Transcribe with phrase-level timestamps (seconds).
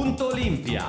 [0.00, 0.86] Punto Olimpia.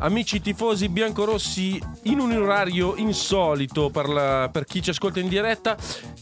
[0.00, 5.74] Amici tifosi biancorossi, in un orario insolito per, la- per chi ci ascolta in diretta,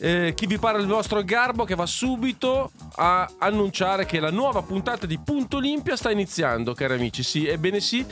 [0.03, 4.61] eh, chi vi parla il vostro Garbo che va subito a annunciare che la nuova
[4.63, 7.23] puntata di Punto Olimpia sta iniziando, cari amici.
[7.23, 8.05] Sì, ebbene sì,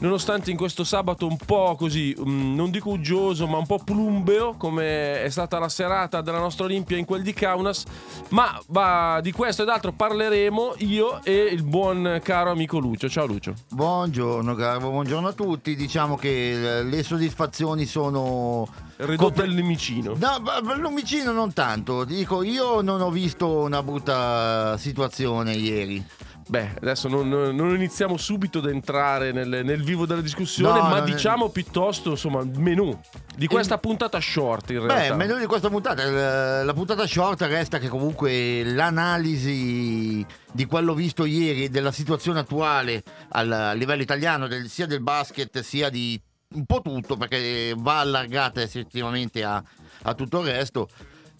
[0.00, 4.54] nonostante in questo sabato un po' così, mm, non dico uggioso, ma un po' plumbeo,
[4.56, 7.84] come è stata la serata della nostra Olimpia in quel di Kaunas,
[8.30, 13.08] ma va, di questo e d'altro parleremo io e il buon caro amico Lucio.
[13.08, 13.54] Ciao Lucio.
[13.68, 15.76] Buongiorno Garbo, buongiorno a tutti.
[15.76, 18.66] Diciamo che eh, le soddisfazioni sono
[18.98, 20.14] Ridotto il limicino.
[20.16, 22.04] No, ma l'omicino non tanto.
[22.04, 26.04] Dico, io non ho visto una brutta situazione ieri.
[26.48, 30.98] Beh, adesso non, non iniziamo subito ad entrare nel, nel vivo della discussione, No, ma
[31.00, 32.96] non è- diciamo piuttosto, insomma, il menù
[33.34, 35.06] di questa puntata short in Beh, realtà.
[35.12, 40.94] il menù di questa puntata, eh, la puntata short resta che comunque l'analisi di quello
[40.94, 46.20] visto ieri della situazione attuale al, a livello italiano, del- sia del basket sia di
[46.54, 49.62] un po' tutto, perché va allargata effettivamente a,
[50.02, 50.88] a tutto il resto,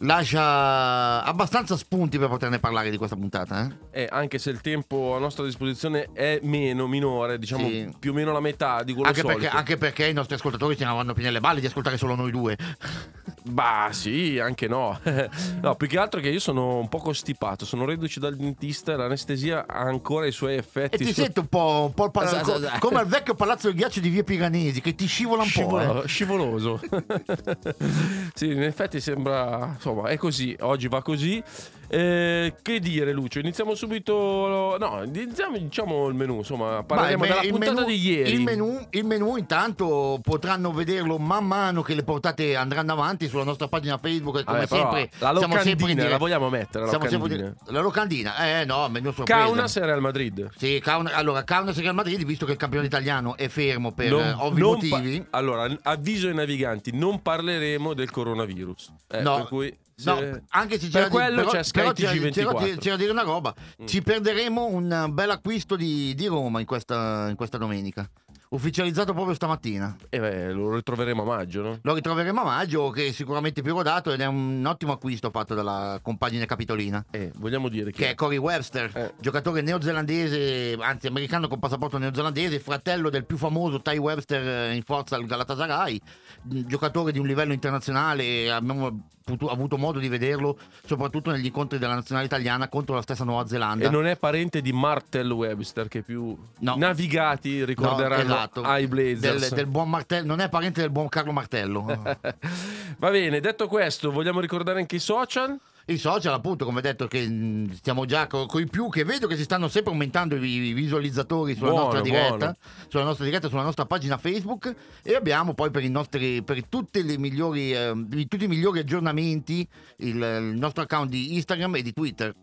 [0.00, 3.70] lascia abbastanza spunti per poterne parlare di questa puntata.
[3.90, 4.02] Eh?
[4.02, 7.88] Eh, anche se il tempo a nostra disposizione è meno, minore, diciamo Sì.
[7.98, 9.40] più o meno la metà di quello Anche solito.
[9.40, 12.30] perché, anche perché i nostri ascoltatori ne vanno più nelle balle di ascoltare solo noi
[12.30, 12.56] due.
[13.46, 14.98] Bah, sì, anche no.
[15.62, 18.96] no, più che altro che io sono un po' costipato, sono reduce dal dentista e
[18.96, 20.96] l'anestesia ha ancora i suoi effetti.
[20.96, 22.78] E ti su- sento un po', un po' il pala- Esatto, esatto.
[22.80, 25.60] come al vecchio palazzo del ghiaccio di via Piranesi che ti scivola un po'.
[25.60, 26.08] Scivolo- eh.
[26.08, 26.80] scivoloso.
[28.36, 29.70] sì, in effetti sembra.
[29.72, 30.54] Insomma, è così.
[30.60, 31.42] Oggi va così.
[31.88, 33.38] Eh, che dire, Lucio?
[33.38, 34.76] Iniziamo subito.
[34.78, 36.36] No, iniziamo diciamo il menù.
[36.38, 38.32] Insomma, il me- della puntata menù- di ieri.
[38.32, 43.44] Il menù, il menù intanto potranno vederlo man mano che le portate andranno avanti sulla
[43.44, 44.44] nostra pagina Facebook.
[44.44, 46.10] Come Vabbè, sempre, la siamo sempre locandina diretta.
[46.10, 46.84] la vogliamo mettere.
[46.86, 47.26] La locandina.
[47.28, 47.72] diretta.
[47.72, 49.40] La locandina, eh no, menù sorpresa.
[49.44, 50.50] Kaunas e Real Madrid.
[50.56, 54.10] Sì, Kauna- allora Kaunas e Real Madrid, visto che il campione italiano è fermo per
[54.10, 55.24] Non- eh, ovvi non pa- motivi.
[55.30, 58.92] allora, avviso ai naviganti: non parleremo del coronavirus.
[59.08, 59.36] Eh, No.
[59.36, 59.78] per cui.
[60.04, 62.78] No, anche se per c'era quello di, c'è Sky però c'era, TG24.
[62.78, 63.54] c'era- da dire una roba.
[63.82, 63.86] Mm.
[63.86, 68.06] Ci perderemo un bel acquisto di, di Roma in questa, in questa domenica.
[68.48, 69.96] Ufficializzato proprio stamattina.
[70.08, 71.78] Eh beh, lo ritroveremo a maggio, no?
[71.82, 75.54] Lo ritroveremo a maggio, che è sicuramente più rodato ed è un ottimo acquisto fatto
[75.54, 77.04] dalla compagine capitolina.
[77.10, 79.14] Eh, vogliamo dire Che è Corey Webster, Eh.
[79.18, 84.82] giocatore neozelandese, anzi americano con passaporto neozelandese, fratello del più famoso Ty Webster eh, in
[84.82, 86.00] forza al Galatasaray,
[86.48, 91.94] giocatore di un livello internazionale, abbiamo potu- avuto modo di vederlo soprattutto negli incontri della
[91.94, 93.86] nazionale italiana contro la stessa Nuova Zelanda.
[93.86, 96.76] E non è parente di Martel Webster, che più No.
[96.76, 98.62] navigati No, ricorderanno esatto.
[98.62, 99.40] ai Blazers.
[99.48, 101.84] Del, del buon Martello, non è parente del buon Carlo Martello.
[102.98, 105.58] Va bene, detto questo, vogliamo ricordare anche i social?
[105.88, 109.36] I social, appunto, come detto, che mh, stiamo già con i più, che vedo che
[109.36, 112.56] si stanno sempre aumentando i visualizzatori sulla Buono, nostra diretta, buono.
[112.88, 117.02] sulla nostra diretta, sulla nostra pagina Facebook e abbiamo poi per i nostri, per tutte
[117.02, 117.92] le migliori, eh,
[118.28, 119.66] tutti i migliori aggiornamenti
[119.98, 122.34] il, il nostro account di Instagram e di Twitter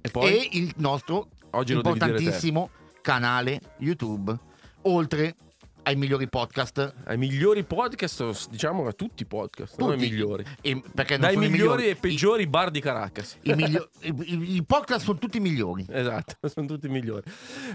[0.00, 0.30] E poi?
[0.32, 2.70] e il nostro Oggi importantissimo
[3.02, 4.34] canale YouTube,
[4.82, 5.34] oltre
[5.86, 6.94] ai migliori podcast.
[7.04, 10.10] Ai migliori podcast, diciamo a tutti i podcast, non ai Tutti.
[10.10, 10.44] migliori.
[10.60, 13.38] E- perché Dai sono i migliori e i- peggiori bar di Caracas.
[13.42, 15.86] I, miglio- i- i- i podcast sono tutti migliori.
[15.88, 17.22] Esatto, sono tutti migliori.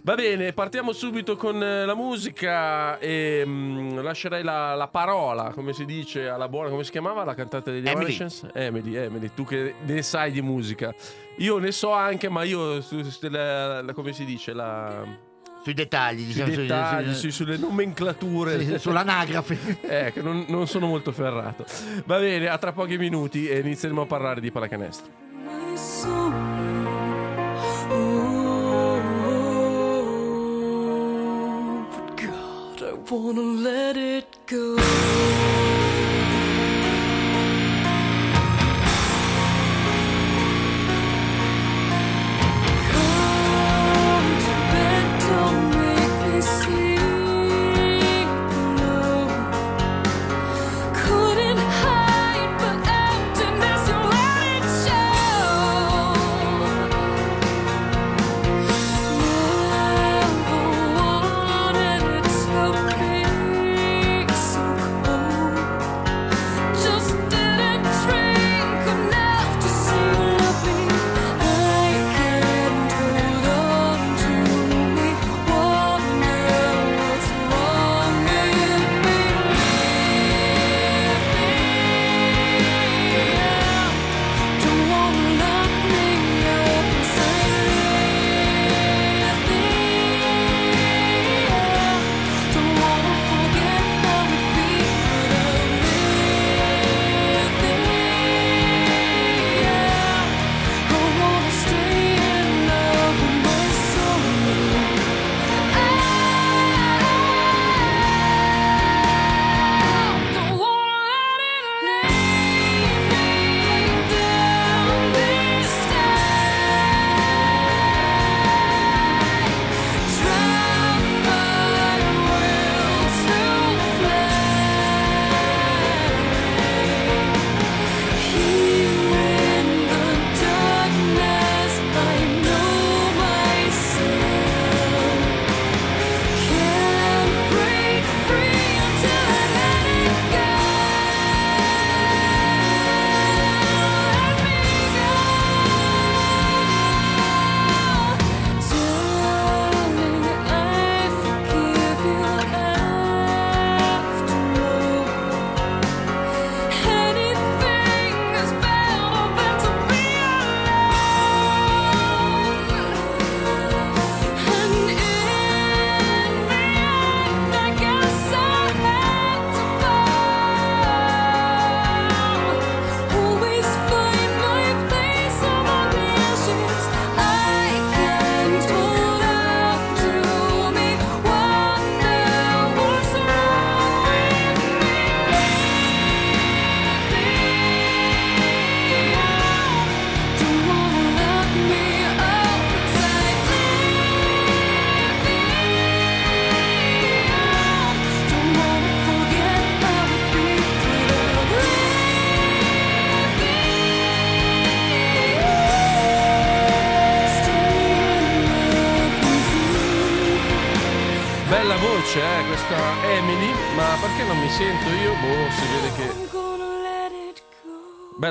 [0.04, 5.72] Va bene, partiamo subito con eh, la musica e mm, lascerei la, la parola, come
[5.72, 7.88] si dice, alla buona, come si chiamava la cantante degli.
[7.88, 8.50] Evanescence?
[8.54, 10.94] Emily, Emily, tu che ne sai di musica.
[11.38, 12.84] Io ne so anche, ma io,
[13.22, 15.30] la- la- come si dice, la,
[15.64, 18.64] Sui dettagli, diciamo, sui- dettagli, sui- sui- sulle nomenclature.
[18.64, 19.80] sì, sull'anagrafe.
[19.82, 21.66] Eh, che non, non sono molto ferrato.
[22.06, 25.20] Va bene, a tra pochi minuti e inizieremo a parlare di pallacanestro.
[33.14, 35.51] Oh, wanna let it go.
[46.42, 46.91] see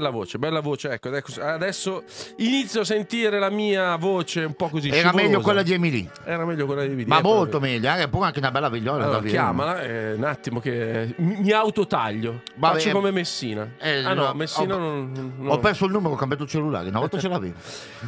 [0.00, 2.05] Bella voce, bella voce, ecco, ecco, adesso
[2.38, 5.23] inizio a sentire la mia voce un po' così Era scivolosa.
[5.23, 6.08] meglio quella di Emily.
[6.25, 7.06] Era meglio quella di Emily.
[7.06, 9.05] Ma eh, molto però- meglio, eh, pure anche una bella vegliola.
[9.05, 12.41] Allora, chiamala, eh, un attimo che mi, mi autotaglio.
[12.55, 13.69] Vabbè, Faccio eh, come Messina.
[13.79, 16.49] eh, ah no, no, Messina ho- non, non- Ho perso il numero, ho cambiato il
[16.49, 17.55] cellulare, una volta ce l'avevo.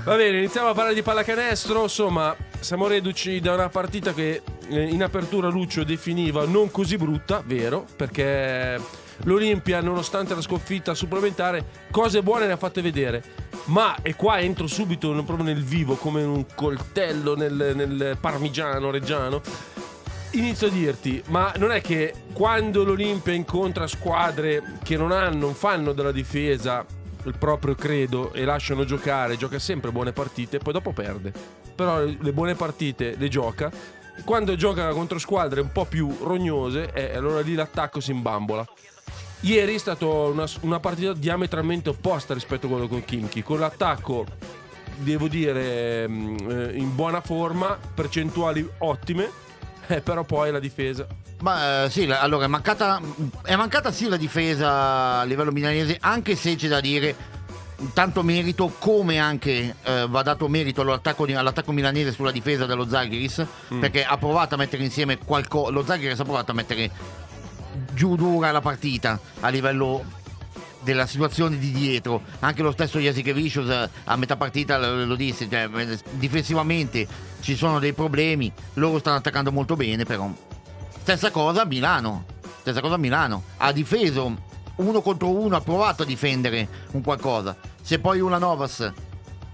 [0.04, 1.82] Va bene, iniziamo a parlare di pallacanestro.
[1.82, 7.84] Insomma, siamo reduci da una partita che in apertura Lucio definiva non così brutta, vero?
[7.94, 8.80] Perché
[9.24, 13.22] l'Olimpia, nonostante la sconfitta supplementare, cose buone ne ha fatte vedere.
[13.64, 19.40] Ma, e qua entro subito proprio nel vivo, come un coltello nel, nel parmigiano reggiano.
[20.32, 25.54] Inizio a dirti, ma non è che quando l'Olimpia incontra squadre che non hanno, non
[25.54, 26.84] fanno della difesa
[27.24, 31.32] il proprio credo e lasciano giocare, gioca sempre buone partite, poi dopo perde.
[31.74, 33.70] Però le buone partite le gioca.
[34.24, 38.66] Quando gioca contro squadre un po' più rognose, eh, allora lì l'attacco si imbambola.
[39.42, 44.24] Ieri è stata una, una partita diametralmente opposta rispetto a quello con Kinky, con l'attacco
[44.96, 49.28] devo dire mm, eh, in buona forma, percentuali ottime,
[49.88, 51.06] eh, però poi la difesa.
[51.40, 53.00] Ma eh, sì, la- allora è mancata,
[53.42, 57.40] è mancata sì la difesa a livello milanese, anche se c'è da dire
[57.94, 63.44] tanto merito come anche eh, va dato merito all'attacco, all'attacco milanese sulla difesa dello Zaghiris,
[63.80, 66.90] perché ha provato a mettere insieme qualcosa, lo Zaghiris ha provato a mettere
[67.94, 70.20] giù dura la partita a livello
[70.82, 72.22] della situazione di dietro.
[72.40, 77.06] Anche lo stesso Jasikevicius a metà partita lo, lo disse, cioè, eh, difensivamente
[77.40, 80.30] ci sono dei problemi, loro stanno attaccando molto bene però.
[81.00, 82.24] Stessa cosa a Milano,
[82.60, 87.56] stessa cosa a Milano, ha difeso uno contro uno, ha provato a difendere un qualcosa.
[87.80, 88.92] Se poi una Novas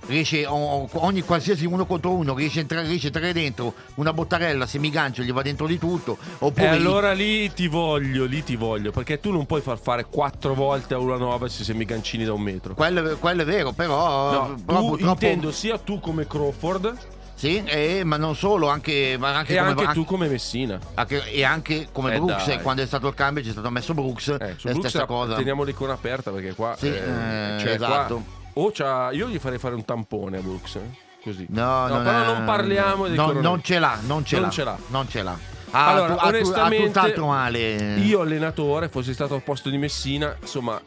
[0.06, 4.64] riesce ogni qualsiasi uno contro uno riesce a entrare, riesce a entrare dentro una bottarella
[4.66, 8.90] semigancio gli va dentro di tutto E oppure allora lì ti voglio, lì ti voglio,
[8.90, 12.32] perché tu non puoi far fare quattro volte a una nuova se sei gancini da
[12.32, 12.74] un metro.
[12.74, 16.96] quello, quello è vero però, No, però tu purtroppo intendo sia tu come Crawford
[17.34, 20.78] sì eh, ma non solo anche, ma anche e come, anche anche- tu come Messina.
[20.94, 22.62] anche- e anche come Eh, Brooks dai.
[22.62, 25.62] quando è stato il cambio c'è stato messo Brooks Eh, la Brooks stessa cosa teniamo
[25.62, 28.14] l'icona aperta perché qua Sì, eh, cioè, esatto.
[28.14, 30.90] qua- o c'ha, io gli farei fare un tampone a Brooks, eh,
[31.22, 31.46] così.
[31.50, 34.44] No, No, non però è- non parliamo di no, non ce l'ha, non ce Non
[34.46, 34.50] l'ha.
[34.50, 34.78] ce l'ha.
[34.88, 35.38] Non ce l'ha.
[35.70, 37.96] Ha, Allora, ha tu- ha onestamente, tutt'altro male.
[37.98, 40.80] Io allenatore, fossi stato al posto di Messina, insomma,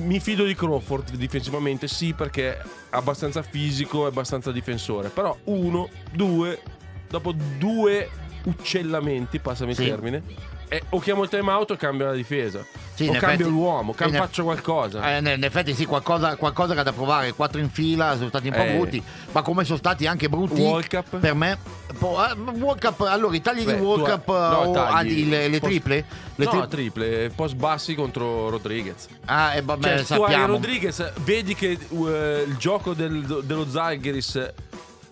[0.00, 5.08] mi fido di Crawford difensivamente, sì, perché è abbastanza fisico e abbastanza difensore.
[5.10, 6.60] Però uno, due,
[7.08, 8.10] dopo due
[8.44, 9.82] uccellamenti, passami Sì.
[9.82, 10.22] il termine,
[10.68, 12.64] e o chiamo il time out o cambio la difesa.
[12.94, 15.16] Sì, o cambio effetti- l'uomo, cam- in faccio qualcosa.
[15.16, 17.32] Eh, in effetti sì, qualcosa, qualcosa era da provare.
[17.32, 18.74] Quattro in fila sono stati un po' Eh.
[18.76, 19.02] brutti,
[19.32, 21.18] ma come sono stati anche brutti World Cup?
[21.18, 21.58] per me.
[21.98, 24.72] po- eh, World Cup, allora i tagli Beh, di World tu hai- Cup no, o
[24.72, 26.04] tagli, ah, di- le, le post- triple?
[26.36, 29.06] Le no, tri- triple, post bassi contro Rodriguez.
[29.26, 30.46] ah, eh, vabbè, Cioè, tu sappiamo.
[30.46, 34.52] Rodriguez, vedi che eh, il gioco del- dello Zalgiris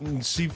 [0.04, 0.50] mm, si eh,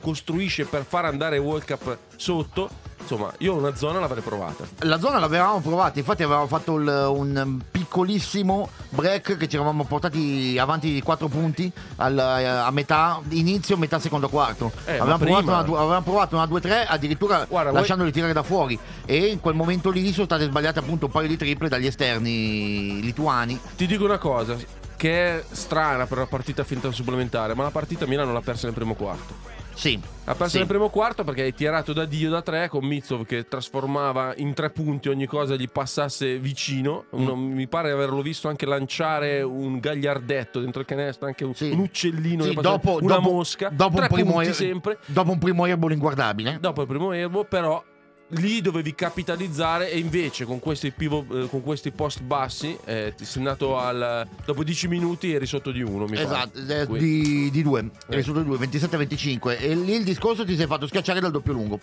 [0.00, 2.68] costruisce per far andare World Cup sotto.
[2.98, 4.64] Insomma, io una zona l'avrei provata.
[4.80, 10.56] La zona l'avevamo provata, infatti avevamo fatto il- un piccolissimo break che ci eravamo portati
[10.58, 14.72] avanti di 4 punti al- a metà inizio, metà secondo quarto.
[14.86, 18.76] Eh, avevamo, provato una, avevamo provato una 2-3, addirittura Guarda, lasciandoli tirare da fuori.
[19.04, 23.00] E in quel momento lì sono state sbagliate appunto un paio di triple dagli esterni
[23.02, 23.56] lituani.
[23.76, 24.56] Ti dico una cosa
[24.96, 28.74] che è strana per una partita finta supplementare, ma la partita Milano l'ha persa nel
[28.74, 29.54] primo quarto.
[29.74, 30.00] Sì.
[30.24, 30.58] Ha perso sì.
[30.58, 34.54] nel primo quarto perché hai tirato da Dio da tre con Mitsov che trasformava in
[34.54, 37.04] tre punti ogni cosa gli passasse vicino.
[37.10, 37.52] Uno- Mm.
[37.52, 41.70] mi pare di averlo visto anche lanciare un gagliardetto dentro il canestro, anche un, Sì.
[41.70, 43.68] un uccellino, Sì, dopo, una dopo- mosca.
[43.68, 44.98] dopo tre un sempre.
[45.04, 46.56] Dopo un primo airball inguardabile.
[46.58, 47.82] Dopo il primo erbo, però
[48.30, 53.38] lì dovevi capitalizzare e invece con questi, pivo- eh, con questi post bassi eh, sei
[53.38, 56.50] andato al dopo 10 minuti eri sotto di uno mi pare.
[56.54, 56.58] Esatto,
[56.94, 58.12] eh, di, di due, Eh.
[58.14, 61.52] eri sotto di due, 27-25 e lì il discorso ti sei fatto schiacciare dal doppio
[61.52, 61.80] lungo.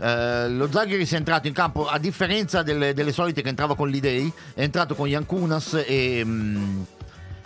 [0.00, 3.88] Eh, lo Zaghiris è entrato in campo a differenza delle, delle solite che entrava con
[3.88, 6.82] l'Idei, è entrato con Yankunas e, mm,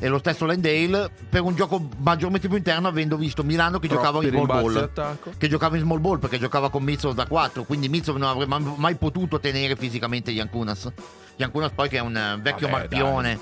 [0.03, 4.03] e lo stesso Landale per un gioco maggiormente più interno avendo visto Milano che Troppi
[4.03, 4.73] giocava in small ball.
[4.73, 5.33] d'attacco.
[5.39, 8.59] Che giocava in small ball perché giocava con Mitsov da 4, quindi Mitsov non avrebbe
[8.77, 10.91] mai- potuto tenere fisicamente Yankunas.
[11.37, 13.39] Yankunas poi che è un eh, vecchio Vabbè, marpione.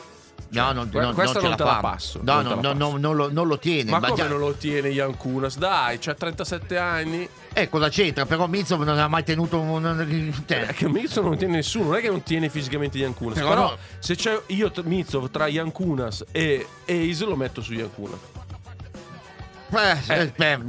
[0.49, 2.61] No, non, que- non- questa non ce non te la passo, No, non no, no,
[2.61, 2.75] passo.
[2.75, 3.90] no, non, lo, non lo tiene.
[3.90, 5.59] Ma ma come già- non lo tiene Yankunas?
[5.59, 7.28] Dai, c'ha 37 anni.
[7.52, 8.26] Eh, cosa c'entra?
[8.26, 10.42] Però Mitsov non ha mai tenuto un...
[10.47, 13.37] cioè, Eh, che Mitsov non tiene nessuno, non è che non tiene fisicamente Yankunas.
[13.38, 13.76] Però Però, no.
[13.99, 18.18] se c'è io Mitsov tra Yankunas e Ace lo metto su Yankunas.
[19.73, 20.64] Eh, eh,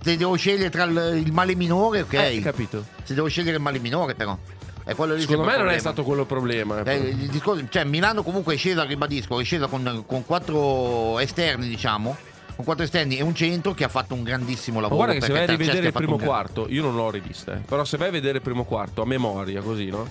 [0.00, 2.12] se devo scegliere tra il, il male minore, ok.
[2.12, 2.84] Eh, capito?
[3.02, 4.38] se devo scegliere il male minore, però.
[4.86, 6.82] Secondo me non è stato quello il problema.
[6.82, 11.68] Eh, il discorso- cioè, Milano comunque è scesa, ribadisco, è scesa con, con quattro esterni,
[11.68, 12.16] diciamo.
[12.54, 15.04] Con quattro esterni e un centro che ha fatto un grandissimo Ma lavoro.
[15.04, 17.84] guarda che se vai a rivedere il primo quarto, io non l'ho rivista, eh, però
[17.84, 20.06] se vai a vedere il primo quarto a memoria, così, no?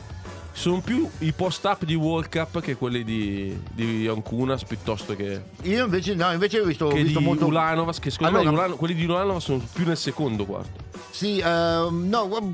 [0.52, 5.86] Sono più i post-up di World Cup che quelli di, di Ancunas piuttosto che, Io
[5.86, 7.46] invece, no, invece ho visto, ho che visto di molto.
[7.46, 10.83] Ulanovas, che secondo Allora- me Ulan- quelli di Ulanovas sono più nel secondo quarto.
[11.14, 12.28] Sì, ehm, no.
[12.28, 12.48] guarda,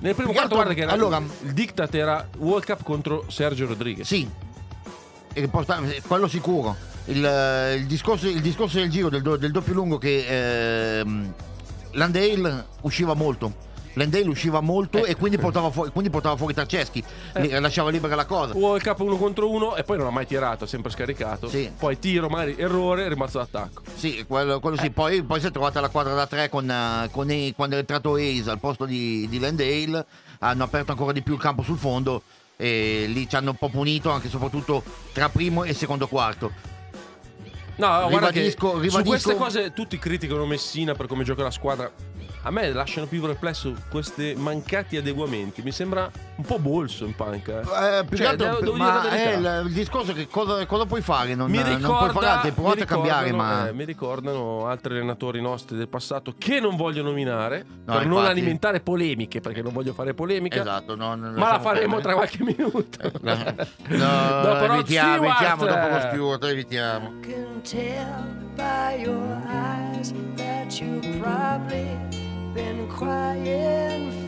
[0.00, 4.06] Nel primo quarto guarda che era, Allora, il diktat era World Cup contro Sergio Rodriguez.
[4.06, 4.26] Sì,
[5.50, 6.74] posta- quello sicuro.
[7.06, 11.34] Il, eh, il discorso, il discorso del giro del, do- del doppio lungo che ehm,
[11.90, 13.52] Landale usciva molto.
[13.94, 15.10] Landale usciva molto Eh.
[15.10, 17.02] e quindi portava, fuori, quindi portava fuori Tarceschi,
[17.34, 18.54] Li- lasciava libera la cosa.
[18.54, 21.48] World Cup uno contro uno e poi non ha mai tirato, ha sempre scaricato.
[21.48, 21.70] Sì.
[21.78, 23.82] Poi tiro, magari errore, rimasto d'attacco.
[23.94, 24.90] Sì, quello, quello sì.
[24.90, 27.78] Poi, poi si è trovata la quadra da tre con, eh, con E- quando è
[27.80, 30.06] entrato Ace al posto di, di Landale.
[30.38, 32.22] Hanno aperto ancora di più il campo sul fondo
[32.56, 34.82] e lì ci hanno un po' punito anche e soprattutto
[35.12, 36.50] tra primo e secondo quarto.
[37.76, 41.50] No, guarda che Ribadisco- su ribadisco- queste cose tutti criticano Messina per come gioca la
[41.50, 41.90] squadra.
[42.44, 45.62] A me lasciano più perplesso questi mancati adeguamenti.
[45.62, 47.60] Mi sembra un po' bolso in panca.
[47.60, 47.98] eh.
[47.98, 50.26] Eh, più Cioè, che altro, devo- devo dire ma è il, il discorso è che
[50.26, 51.36] cosa, cosa puoi fare?
[51.36, 54.66] Non, mi non ricorda, puoi fare altro, mi a cambiare, ricordano- ma eh, mi ricordano
[54.66, 58.30] altri allenatori nostri del passato che non voglio nominare No, per non infatti.
[58.38, 60.60] alimentare polemiche, perché non voglio fare polemica.
[60.62, 62.02] esatto, non, Ma la faremo perdere.
[62.02, 63.10] tra qualche minuto.
[63.22, 63.36] No,
[64.42, 67.12] Dopo Rod evitiamo, evitiamo dopo lo Stewart, evitiamo.
[67.20, 68.24] can tell
[68.56, 71.86] by your eyes that you've probably
[72.54, 74.21] been crying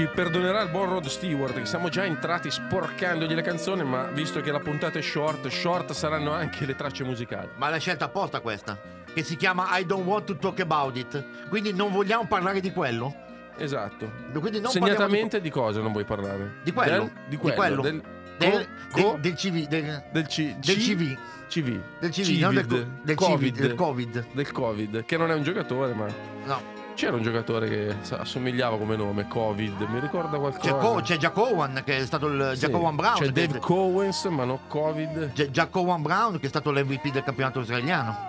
[0.00, 4.40] ci perdonerà il buon Rod Stewart che siamo già entrati sporcandogli le canzoni, ma visto
[4.40, 7.50] che la puntata è short, short saranno anche le tracce musicali.
[7.56, 8.80] Ma l'hai scelta apposta questa,
[9.12, 11.22] che si chiama I don't want to talk about it.
[11.50, 13.14] Quindi non vogliamo parlare di quello?
[13.58, 14.10] Esatto.
[14.38, 16.60] Quindi non Segnatamente di cosa non vuoi parlare?
[16.64, 17.82] Di quello, Del, di di quello, quello.
[17.82, 18.02] del,
[18.38, 21.18] Del, co- del, del CV, del, del C- del CV.
[21.46, 21.78] CV.
[21.98, 23.54] Del CV, non del, co- del Covid.
[23.54, 24.26] CV, del Covid.
[24.32, 26.06] Del Covid, che non è un giocatore, ma
[26.46, 26.78] No.
[27.00, 30.74] C'era un giocatore che assomigliava come nome, Covid, mi ricorda C'è, qualcosa.
[30.76, 32.66] Co- c'è Jack Owen, che è stato il Sì.
[32.66, 33.14] Jack Owen Brown.
[33.16, 37.22] C'è Dave Cowens, ma no Covid, J- Jack Owen Brown, che è stato l'MVP del
[37.22, 38.28] campionato israeliano.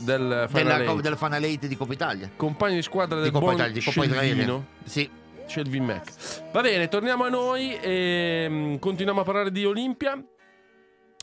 [0.00, 1.00] del Della, Final Eight.
[1.00, 2.30] del Final Eight di Coppa Italia.
[2.34, 4.64] Compagno di squadra del Di Coppa Italia, di Coppa Israele.
[4.84, 5.10] Sì.
[5.46, 6.12] Shelvin Mac.
[6.52, 10.20] Va bene, torniamo a noi e mm, continuiamo a parlare di Olimpia.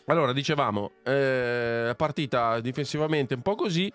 [0.08, 3.92] Allora, dicevamo, eh, partita difensivamente un po' così.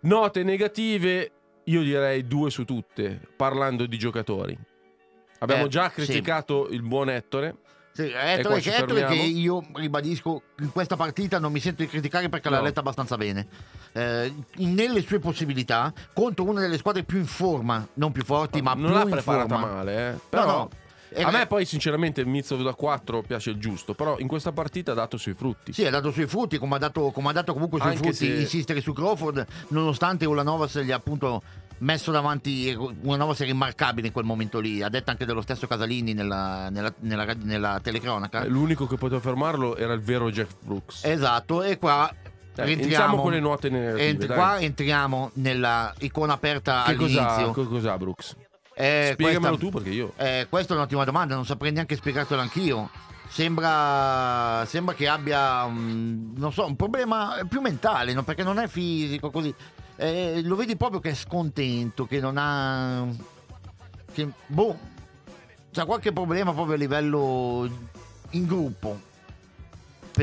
[0.00, 1.32] Note negative,
[1.68, 4.56] io direi due su tutte, parlando di giocatori.
[5.40, 6.02] Abbiamo Eh, già sì.
[6.02, 7.56] criticato il buon Ettore.
[7.92, 12.28] Sì, Ettore, che, Ettore che io ribadisco in questa partita non mi sento di criticare
[12.28, 12.62] perché l'ha No.
[12.64, 13.46] letta abbastanza bene.
[13.92, 18.74] Eh, nelle sue possibilità, contro una delle squadre più in forma, non più forti, ma
[18.74, 19.72] non più l'ha preparata forma.
[19.74, 20.18] male, eh.
[20.28, 20.68] Però no.
[21.14, 24.52] A Era- me poi sinceramente il Mizzo da 4 piace il giusto, però in questa
[24.52, 25.72] partita ha dato sui frutti.
[25.72, 28.26] Sì, ha dato sui frutti, come ha dato, come ha dato comunque sui frutti se-
[28.40, 31.42] insistere su Crawford, nonostante Ulanovas gli ha appunto
[31.80, 36.12] messo davanti Ulanovas era immarcabile in quel momento lì, ha detto anche dello stesso Casalini
[36.12, 38.42] nella, nella, nella, nella telecronaca.
[38.44, 41.04] Eh, L'unico che poteva fermarlo era il vero Jeff Brooks.
[41.04, 42.12] Esatto, e qua
[42.54, 44.36] Dai, rientriamo con le note negative, ent- dai.
[44.36, 47.52] qua entriamo nella icona aperta che all'inizio.
[47.52, 48.36] co- cos'ha Brooks?
[48.80, 50.12] Eh, Spiegamelo questa- tu perché io...
[50.16, 52.88] eh, questa è un'ottima domanda, non saprei neanche spiegartelo anch'io.
[53.28, 58.22] Sembra, sembra che abbia un, non so, un problema più mentale, no?
[58.22, 59.52] perché non è fisico così.
[59.96, 63.04] Eh, lo vedi proprio che è scontento, che non ha.
[64.12, 64.78] Che, boh,
[65.72, 67.68] c'ha qualche problema proprio a livello
[68.30, 69.00] in gruppo.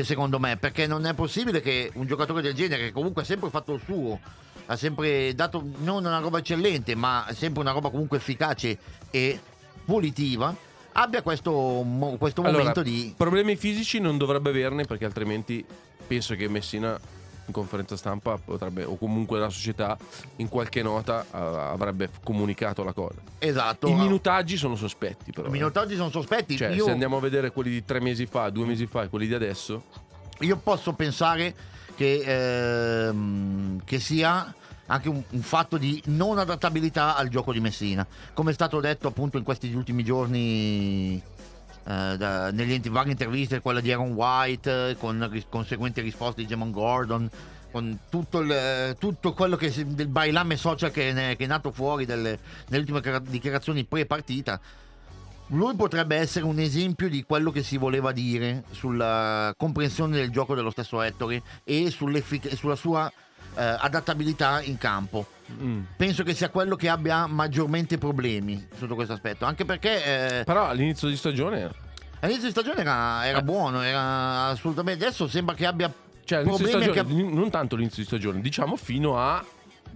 [0.02, 3.48] Secondo me, perché non è possibile che un giocatore del genere, che comunque ha sempre
[3.50, 4.18] fatto il suo,
[4.66, 8.78] ha sempre dato non una roba eccellente, ma sempre una roba comunque efficace
[9.10, 9.38] e
[9.84, 10.54] volitiva,
[10.92, 11.84] abbia questo,
[12.18, 13.14] questo Allora, momento di.
[13.16, 15.64] problemi fisici non dovrebbe averne perché altrimenti
[16.06, 16.98] penso che Messina
[17.46, 19.96] in conferenza stampa potrebbe, o comunque la società
[20.36, 23.20] in qualche nota eh, avrebbe comunicato la cosa.
[23.38, 23.86] Esatto.
[23.88, 25.46] I minutaggi sono sospetti però.
[25.46, 25.52] I eh.
[25.52, 26.56] minutaggi sono sospetti.
[26.56, 29.08] Cioè, io, se andiamo a vedere quelli di tre mesi fa, due mesi fa e
[29.08, 29.84] quelli di adesso,
[30.40, 31.54] io posso pensare
[31.96, 34.54] che, ehm, che sia
[34.86, 38.06] anche un, un fatto di non adattabilità al gioco di Messina.
[38.34, 41.20] Come è stato detto appunto in questi ultimi giorni.
[41.88, 46.72] eh, da- nelle varie interviste, quella di Aaron White, con ris- conseguenti risposte di Jamon
[46.72, 47.30] Gordon,
[47.70, 52.04] con tutto, il- tutto quello che del bailame social che, ne- che è nato fuori
[52.04, 54.60] delle, nelle ultime dichiarazioni pre-partita.
[55.50, 60.54] Lui potrebbe essere un esempio di quello che si voleva dire sulla comprensione del gioco
[60.56, 63.08] dello stesso Ettore e sulla sua
[63.54, 65.24] eh, adattabilità in campo.
[65.52, 65.82] mm.
[65.96, 70.66] Penso che sia quello che abbia maggiormente problemi sotto questo aspetto, anche perché eh, però
[70.66, 71.70] all'inizio di stagione,
[72.20, 73.42] all'inizio di stagione era, era Eh.
[73.44, 75.92] buono, era assolutamente adesso sembra che abbia
[76.24, 79.44] cioè stagione, che- non tanto all'inizio di stagione, diciamo fino a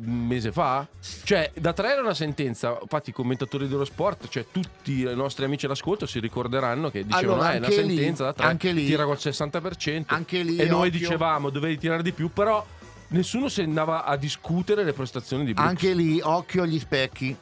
[0.05, 0.87] un mese fa.
[1.25, 2.79] Cioè, da tre era una sentenza.
[2.81, 7.41] Infatti, i commentatori dello sport, cioè tutti i nostri amici all'ascolto, si ricorderanno che dicevano:
[7.41, 10.15] Allora, eh, una anche lì- sentenza da tre anche lì- tira col 60%.
[10.15, 10.99] Anche lì, e noi occhio.
[11.01, 12.65] dicevamo: dovevi tirare di più, però
[13.09, 15.71] nessuno si andava a discutere le prestazioni di Brooks.
[15.71, 17.37] Anche lì, occhio agli specchi,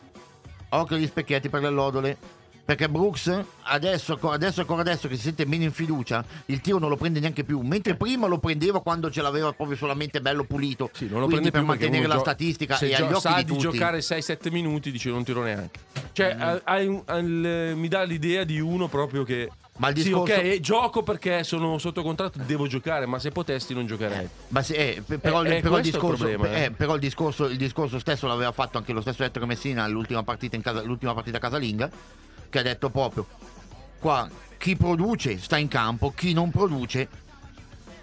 [0.70, 2.16] occhio agli specchietti per le lodole.
[2.68, 6.78] Perché Brooks adesso, ancora adesso, ancora adesso che si sente meno in fiducia, il tiro
[6.78, 7.60] non lo prende neanche più.
[7.62, 10.90] Mentre prima lo prendeva quando ce l'aveva proprio solamente bello pulito.
[10.92, 13.12] Sì, non lo Quindi prende per più mantenere la gio- statistica se e gio- agli
[13.12, 15.80] occhi sa di di, giocare 6-7 minuti, dice non tiro neanche.
[16.12, 16.56] Cioè, Mm.
[16.64, 19.48] hai un- al- mi dà l'idea di uno proprio che.
[19.78, 23.30] Ma il sì, discorso- ok, eh, gioco perché sono sotto contratto, devo giocare, ma se
[23.30, 24.28] potessi non giocherei.
[24.48, 26.64] Ma se- eh, pe- però, Eh, eh, però il è il discorso, problema, eh.
[26.64, 30.22] eh, però il discorso- il discorso stesso l'aveva fatto anche lo stesso Ettore Messina all'ultima
[30.22, 31.88] partita, in casa, l'ultima partita casalinga,
[32.48, 33.26] che ha detto proprio
[33.98, 37.08] qua chi produce sta in campo, chi non produce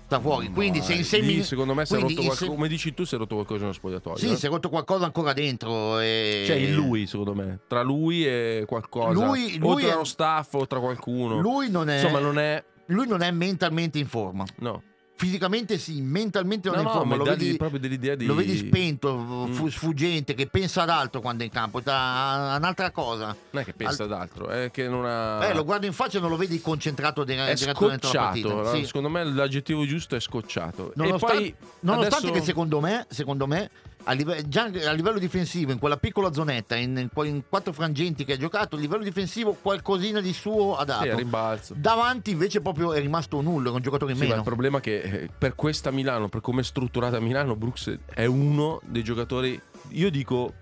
[0.06, 0.50] sta fuori.
[0.50, 3.16] Quindi se in sei Lì, secondo me si è rotto qualcosa, come dici tu, si
[3.16, 4.18] è rotto qualcosa nello spogliatoio.
[4.18, 4.36] Sì, eh.
[4.38, 6.00] si è rotto qualcosa ancora dentro.
[6.00, 6.44] E...
[6.46, 7.60] Cioè, in lui, secondo me.
[7.68, 9.12] Tra lui e qualcosa.
[9.12, 11.40] Lui- o lui tra è- lo staff o tra qualcuno.
[11.40, 12.64] Lui non è, Insomma, non è.
[12.88, 14.46] lui non è mentalmente in forma.
[14.60, 14.82] No.
[15.18, 17.16] Fisicamente sì, mentalmente non No, è in no, forma.
[17.16, 18.26] ma Lo vedi, di- proprio dell'idea di.
[18.26, 19.68] lo vedi spento, Mm.
[19.68, 23.28] sfuggente, che pensa ad altro quando è in campo, da un'altra cosa.
[23.52, 25.46] Non è che pensa ad altro, è che non ha.
[25.48, 28.20] Eh, lo guardi in faccia e non lo vedi concentrato de- è diretto dentro la
[28.20, 28.74] partita.
[28.76, 28.86] Sì.
[28.86, 30.92] Secondo me l'aggettivo giusto è scocciato.
[30.96, 31.68] Nonostante, e poi.
[31.80, 33.70] nonostante adesso- che secondo me, secondo me
[34.08, 38.34] a, live- già a livello difensivo, in quella piccola zonetta, in, in quattro frangenti che
[38.34, 41.04] ha giocato, a livello difensivo qualcosina di suo ha dato.
[41.04, 41.74] Sì, rimbalzo.
[41.78, 44.42] Davanti invece proprio è rimasto nullo, era un giocatore in Sì, ma meno.
[44.42, 48.26] il problema è che eh, per questa Milano, per come è strutturata Milano, Brooks è
[48.26, 49.60] uno dei giocatori.
[49.90, 50.54] Io dico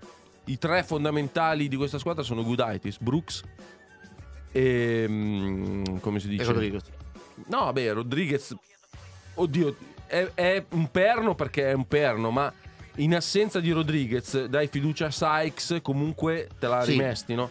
[0.46, 3.42] i tre fondamentali di questa squadra sono Gudaitis, Brooks
[4.52, 5.06] e.
[5.08, 6.44] mm, come si E dice?
[6.44, 6.82] Rodriguez.
[7.46, 8.54] No, vabbè, Rodriguez.
[9.34, 9.76] Oddio,
[10.06, 12.52] è, è un perno perché è un perno, ma
[12.96, 16.92] in assenza di Rodriguez dai fiducia a Sykes, comunque te l'ha Sì.
[16.92, 17.50] rimesti, no?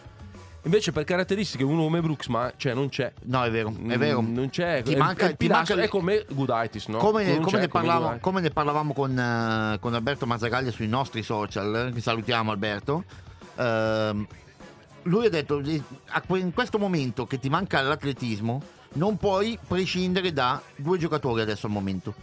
[0.66, 3.12] Invece per caratteristiche uno come Brooks, ma cioè non c'è.
[3.24, 4.20] No, è vero, è Mm, vero.
[4.22, 4.82] Non c'è.
[4.82, 6.96] Ti è, manca- è ti manca- è come Gudaitis, no?
[6.96, 8.22] Come, come ne parlavamo, Gudaitis.
[8.22, 13.04] come ne parlavamo con, eh, con Alberto Mazzagaglia sui nostri social, che salutiamo Alberto,
[13.56, 14.26] ehm,
[15.02, 15.82] lui ha detto eh,
[16.38, 18.62] in questo momento che ti manca l'atletismo
[18.94, 22.14] non puoi prescindere da due giocatori adesso al momento,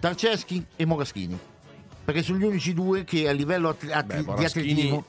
[0.00, 1.38] Tarceschi e Moraschini.
[2.06, 5.04] Perché sono gli unici due che a livello atl- atl- Beh, di atletismo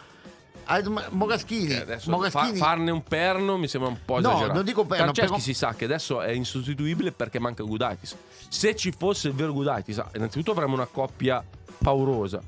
[1.11, 4.53] Moraschini, Eh, fa- farne un perno mi sembra un po' No, esagerato.
[4.53, 8.15] non dico perno, Franceschi però- si sa che adesso è insostituibile perché manca Gudaitis.
[8.49, 11.41] Se ci fosse il vero Gudaitis, innanzitutto avremmo una coppia
[11.77, 12.41] paurosa.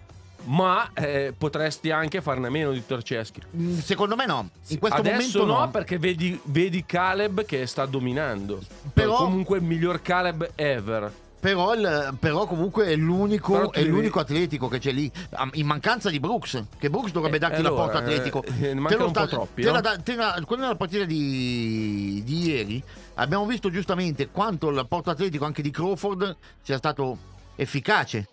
[0.45, 3.41] Ma eh, potresti anche farne a meno di Torceschi.
[3.55, 7.85] Mm, secondo me no, in questo Adesso momento no, perché vedi, vedi Caleb che sta
[7.85, 8.59] dominando.
[8.93, 11.09] Però- comunque il miglior Caleb ever.
[11.39, 15.09] Però, il- però comunque è l'unico, è l'unico atletico che c'è lì,
[15.53, 18.43] in mancanza di Brooks, che Brooks dovrebbe Eh, darti allora, l'apporto atletico.
[18.43, 19.79] eh, ne Te lo sta- troppi, te no?
[19.79, 22.83] la te la- quella nella partita di, di ieri
[23.15, 27.17] abbiamo visto giustamente quanto l'apporto atletico anche di Crawford sia stato
[27.55, 28.27] efficace.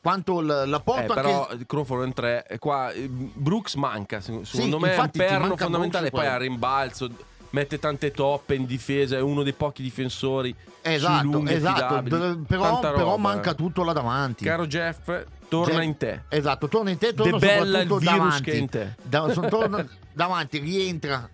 [0.00, 1.66] Quanto l- Eh, l'apporto però anche...
[1.66, 4.20] Crawford in tre, qua eh, Brooks manca.
[4.20, 6.10] se- Secondo me è un perno fondamentale.
[6.10, 7.10] Brooks Poi a rimbalzo,
[7.50, 9.16] mette tante toppe in difesa.
[9.16, 10.54] È uno dei pochi difensori.
[10.82, 12.00] Esatto, lunghi esatto.
[12.08, 13.54] dove- Però, però roba, manca eh.
[13.54, 14.44] tutto là davanti.
[14.44, 16.22] Caro Jeff, torna Jeff- in te.
[16.28, 18.42] Esatto, torna in te, torna De soprattutto davanti.
[18.42, 18.94] che è in te.
[19.02, 21.28] Da- torna davanti, rientra.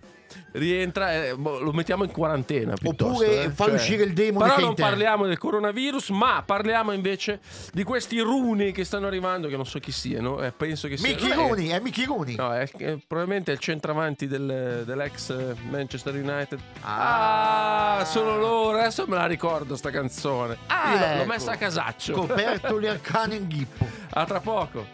[0.51, 2.73] Rientra, eh, boh, lo mettiamo in quarantena.
[2.83, 3.49] Oppure eh.
[3.49, 7.39] fa uscire il demone Però è non parliamo del coronavirus, ma parliamo invece
[7.71, 10.41] di questi runi che stanno arrivando, che non so chi siano.
[10.43, 11.47] eh, penso che Mickey siano.
[11.47, 12.35] Rooney, è Mickey Rooney.
[12.35, 16.59] No, è, è probabilmente il centravanti del- dell'ex eh, Manchester United.
[16.81, 17.97] Ah.
[17.99, 18.77] Ah, sono loro.
[18.77, 20.57] Adesso me la ricordo sta canzone.
[20.67, 21.25] Ah, Io l'ho- l'ho ecco.
[21.25, 22.13] messa a casaccio.
[22.13, 23.85] Coperto gli arcani in ghippo.
[24.11, 24.85] A tra poco.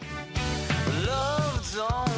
[1.05, 2.08] Love don't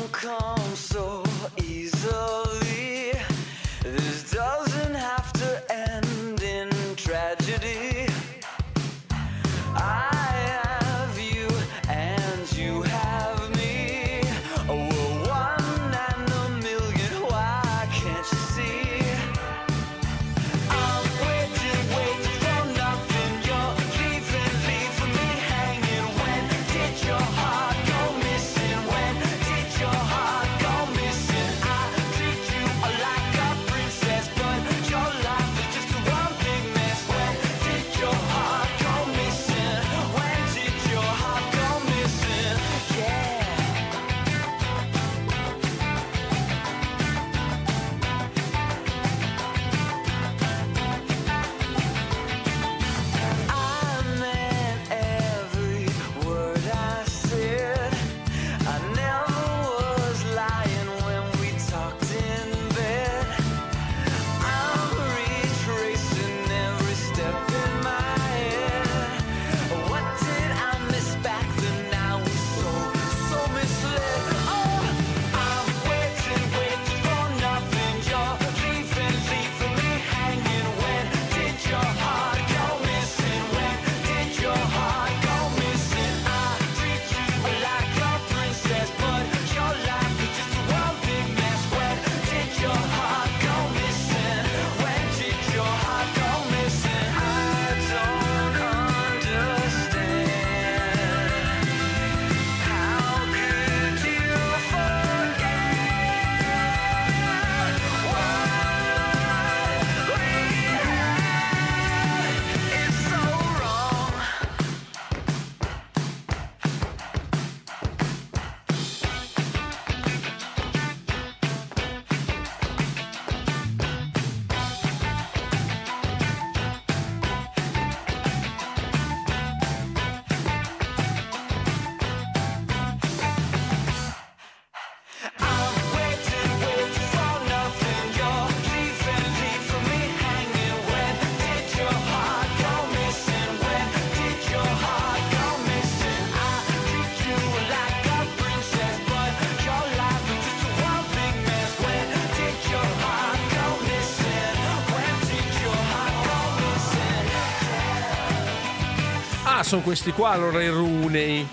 [159.54, 161.46] Ah, sono questi qua allora i Rooney.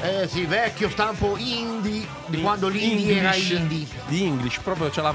[0.00, 3.84] Eh sì, vecchio stampo indie, di quando l'indie era indie.
[4.06, 5.14] Di English, proprio ce l'ha.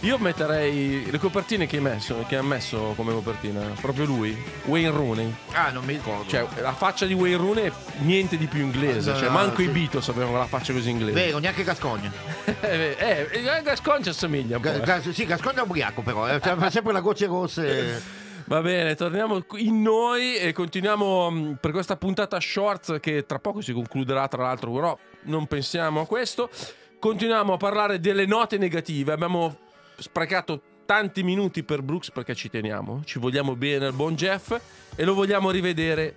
[0.00, 4.90] Io metterei le copertine che hai messo, che ha messo come copertina, proprio lui, Wayne
[4.90, 5.34] Rooney.
[5.52, 6.30] Ah, non mi ricordo.
[6.30, 9.10] Cioè, la faccia di Wayne Rooney è niente di più inglese.
[9.10, 9.64] No, cioè, no, manco sì.
[9.64, 11.12] i Beatles avevano la faccia così inglese.
[11.12, 12.12] Vero, neanche Gascogna.
[12.60, 14.80] eh, eh, Gascon ci assomiglia un po'.
[14.80, 15.12] Ga- eh.
[15.12, 18.22] Sì, Gascogna è ubriaco però, eh, c'ha sempre la gocce rosse.
[18.46, 23.62] Va bene, torniamo in noi e continuiamo mh, per questa puntata shorts che tra poco
[23.62, 26.50] si concluderà, tra l'altro, però non pensiamo a questo.
[26.98, 29.12] Continuiamo a parlare delle note negative.
[29.12, 29.56] Abbiamo
[29.96, 34.54] sprecato tanti minuti per Brooks perché ci teniamo, ci vogliamo bene al buon Jeff
[34.94, 36.14] e lo vogliamo rivedere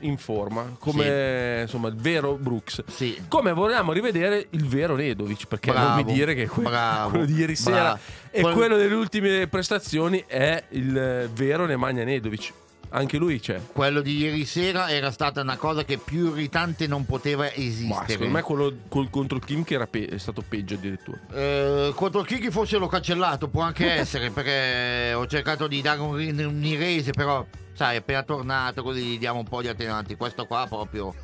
[0.00, 2.84] in forma, come insomma il vero Brooks.
[2.86, 3.20] Sì.
[3.28, 7.24] Come vogliamo rivedere il vero Nedovic, perché non Bravo, mi dire che que- bravo, quello
[7.24, 7.98] di ieri sera bravo.
[8.30, 12.52] e Quel- quello delle ultime prestazioni è il vero Nemanja Nedovic.
[12.92, 13.60] Anche lui c'è.
[13.72, 18.06] Quello di ieri sera era stata una cosa che più irritante non poteva Ma esistere.
[18.08, 21.18] secondo me quello col- contro Kim che era pe- è stato peggio addirittura.
[21.32, 26.14] Eh, contro Kiki forse l'ho cancellato, può anche essere perché ho cercato di dare un,
[26.38, 30.16] un irese, però sai, è appena tornato così gli diamo un po' di attenuanti.
[30.16, 31.14] Questo qua proprio...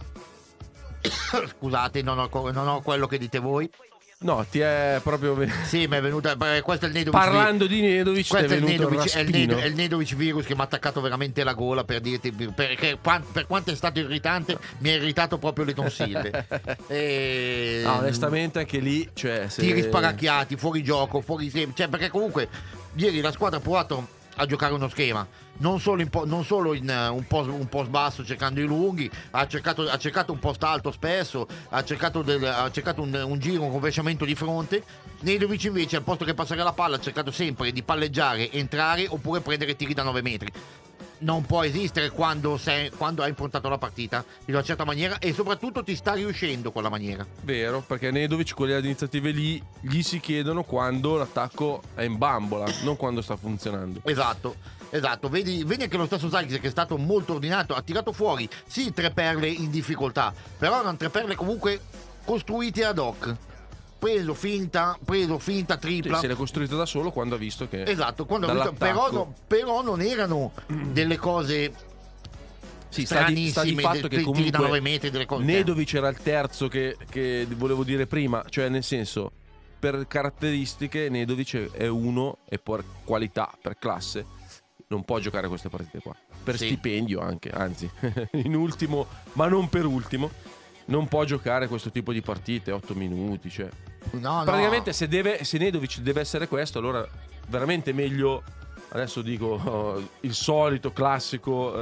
[1.49, 3.69] Scusate, non ho, non ho quello che dite voi.
[4.19, 6.35] No, ti è proprio Sì, mi è venuta...
[6.63, 9.25] Questo è il Nedovic parlando di Nedovic ti è Questo è il, Nedovic, è, il
[9.27, 9.55] raspino.
[9.55, 12.97] Ned- è il Nedovic virus che mi ha attaccato veramente la gola per dirti perché
[13.01, 16.47] per quanto è stato irritante mi ha irritato proprio le tonsille
[16.89, 17.83] e...
[17.85, 19.61] No, onestamente anche lì, cioè, se...
[19.61, 22.49] tiri sparacchiati fuori gioco fuori cioè perché comunque
[22.95, 25.27] ieri la squadra ha provato a giocare uno schema.
[25.59, 28.65] Non solo in, po- non solo in eh, un, post, un post basso cercando i
[28.65, 33.15] lunghi ha cercato, ha cercato un post alto spesso ha cercato, del- ha cercato un,
[33.15, 34.83] un giro un rovesciamento di fronte.
[35.21, 39.41] Nedovic invece al posto che passare la palla ha cercato sempre di palleggiare entrare oppure
[39.41, 40.53] prendere tiri da 9 metri
[41.19, 45.33] non può esistere quando, sei, quando hai improntato la partita in una certa maniera e
[45.33, 50.65] soprattutto ti sta riuscendo quella maniera Vero, perché Nedovic quelle iniziative lì gli si chiedono
[50.65, 54.01] quando l'attacco è in bambola, non quando sta funzionando.
[54.05, 54.57] Esatto,
[54.91, 55.29] esatto.
[55.29, 58.93] Vedi, vedi anche lo stesso Zagis che è stato molto ordinato, ha tirato fuori, sì,
[58.93, 61.81] tre perle in difficoltà, però erano tre perle comunque
[62.25, 63.37] costruite ad hoc.
[63.99, 66.19] Preso finta, preso finta, Sì, tripla.
[66.19, 69.35] se l'è costruito da solo quando ha visto che Esatto, quando ho visto, però, no-
[69.47, 71.73] però non erano delle cose
[72.91, 75.45] Sì, sta di, sta di fatto che tiri da 9 comunque metri, delle cose.
[75.45, 79.33] Nedovic era il terzo che, che volevo dire prima, cioè nel senso
[79.79, 84.25] per caratteristiche Nedovic è uno e per qualità, per classe
[84.89, 86.15] non può giocare queste partite qua.
[86.45, 86.67] Per Sì.
[86.67, 87.91] stipendio anche, anzi,
[88.45, 90.31] in ultimo, ma non per ultimo,
[90.87, 93.69] non può giocare questo tipo di partite, 8 minuti, cioè.
[94.13, 94.45] No, no.
[94.45, 97.07] Praticamente se, deve, se Nedovic deve essere questo, allora
[97.49, 98.43] veramente meglio,
[98.91, 101.75] adesso dico oh, il solito classico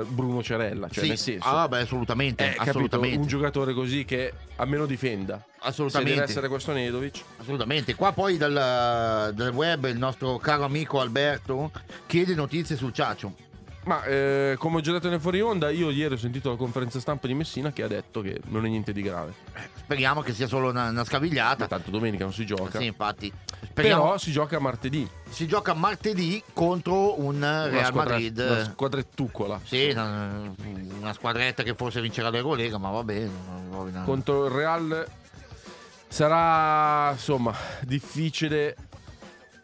[0.00, 1.08] eh, Bruno Cerella, cioè Sì.
[1.08, 1.48] nel senso...
[1.48, 3.18] Ah, beh, assolutamente, eh, assolutamente.
[3.18, 5.42] un giocatore così che almeno difenda.
[5.60, 6.14] Se assolutamente.
[6.14, 7.22] deve essere questo Nedovic.
[7.38, 11.72] Assolutamente, qua poi dal, dal web il nostro caro amico Alberto
[12.06, 13.52] chiede notizie sul Ciaccio.
[13.84, 17.00] Ma eh, come ho già detto nel fuori onda, io ieri ho sentito la conferenza
[17.00, 19.34] stampa di Messina che ha detto che non è niente di grave.
[19.76, 21.66] Speriamo che sia solo una, una scavigliata.
[21.66, 22.78] Tanto domenica non si gioca.
[22.78, 23.30] Sì, infatti.
[23.62, 24.02] Speriamo.
[24.02, 25.06] Però si gioca martedì.
[25.28, 28.38] Si gioca martedì contro un Una Real squadra- Madrid.
[28.38, 29.60] Una squadrettucola.
[29.62, 30.50] Sì, una,
[30.98, 33.30] una squadretta che forse vincerà l'Eurolega, ma va bene.
[34.04, 35.06] Contro il Real
[36.08, 38.76] sarà insomma difficile.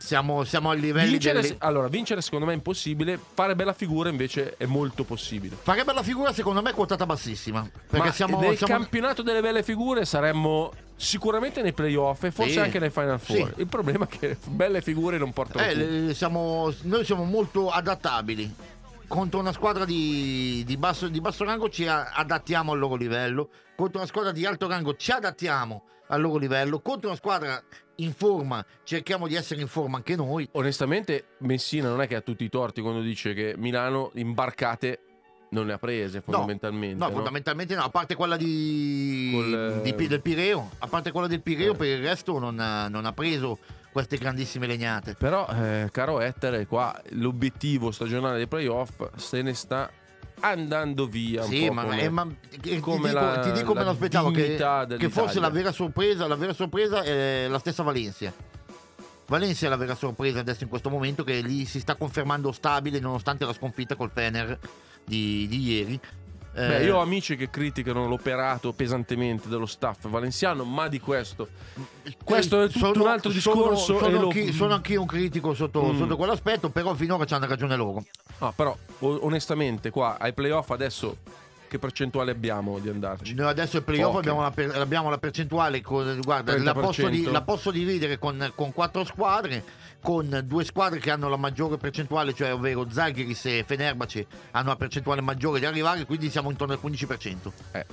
[0.01, 3.19] Siamo, siamo a livelli Vincere, delle- allora, vincere secondo me è impossibile.
[3.35, 5.57] Fare bella figura invece è molto possibile.
[5.61, 7.69] Farebbe la figura secondo me quotata bassissima.
[7.89, 12.53] Perché Ma siamo, nel siamo- campionato delle belle figure saremmo sicuramente nei playoff e forse
[12.53, 12.59] Sì.
[12.61, 13.53] anche nei Final Four.
[13.55, 13.61] Sì.
[13.61, 18.55] Il problema è che belle figure non portano Eh, siamo- noi siamo molto adattabili.
[19.07, 23.51] Contro una squadra di, di basso, di basso rango ci adattiamo al loro livello.
[23.77, 26.81] Contro una squadra di alto rango ci adattiamo al loro livello.
[26.81, 27.61] Contro una squadra
[28.03, 30.49] in forma cerchiamo di essere in forma anche noi.
[30.53, 35.01] Onestamente, Messina non è che ha tutti i torti quando dice che Milano imbarcate
[35.51, 36.97] non le ha prese fondamentalmente.
[36.97, 37.13] No, no?
[37.13, 41.73] fondamentalmente no, a parte quella di, Col, di- del Pireo, a parte quella del Pireo,
[41.73, 41.77] Eh.
[41.77, 43.59] per il resto non ha, non ha preso
[43.91, 45.15] queste grandissime legnate.
[45.15, 49.91] Però, eh, caro Etter, qua l'obiettivo stagionale dei playoff se ne sta
[50.41, 51.43] andando via.
[51.43, 53.91] Sì, ma, come- eh, ma ti, ti come dico, la- ti dico me la lo
[53.93, 54.57] aspettavo che,
[54.99, 58.33] che forse la vera sorpresa, la vera sorpresa è la stessa Valencia.
[59.27, 62.99] Valencia è la vera sorpresa adesso in questo momento che lì si sta confermando stabile
[62.99, 64.59] nonostante la sconfitta col Fener
[65.05, 66.01] di, di ieri.
[66.53, 71.47] Eh, Beh, io ho amici che criticano l'operato pesantemente dello staff valenziano, ma di questo.
[72.25, 75.97] questo è tutto un altro discorso Sono, lo- anch'io, sono anch'io un critico sotto, Mm.
[75.99, 78.03] sotto quell'aspetto, però finora c'hanno ragione loro.
[78.41, 81.17] Ah, però, o- onestamente, qua ai playoff adesso
[81.69, 83.33] che percentuale abbiamo di andarci?
[83.35, 84.19] Noi adesso il playoff Poche.
[84.29, 86.81] abbiamo la, per- abbiamo la percentuale, con, guarda, la 30%.
[86.81, 89.63] posso, di- la posso dividere con, con quattro squadre,
[90.01, 94.77] con due squadre che hanno la maggiore percentuale, cioè ovvero Zaghiris e Fenerbahce hanno una
[94.77, 97.53] percentuale maggiore di arrivare, quindi siamo intorno al 15%.
[97.73, 97.87] Eh.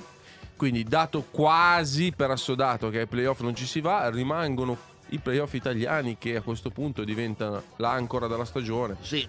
[0.56, 4.76] Quindi, dato quasi per assodato che ai playoff non ci si va, rimangono
[5.10, 8.96] i playoff italiani che a questo punto diventano l'ancora della stagione.
[9.02, 9.26] Sì.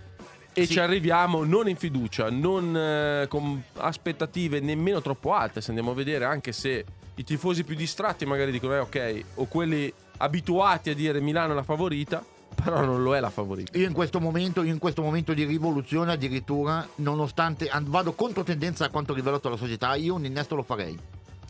[0.53, 0.73] E Sì.
[0.73, 5.61] ci arriviamo non in fiducia, non eh, con aspettative nemmeno troppo alte.
[5.61, 6.83] Se andiamo a vedere, anche se
[7.15, 11.55] i tifosi più distratti magari dicono, eh, ok, o quelli abituati a dire Milano è
[11.55, 12.23] la favorita,
[12.61, 13.77] però non lo è la favorita.
[13.77, 18.43] Io in questo momento, io in questo momento di rivoluzione, addirittura, nonostante an- vado contro
[18.43, 20.97] tendenza a quanto rivelato la società, io un innesto lo farei.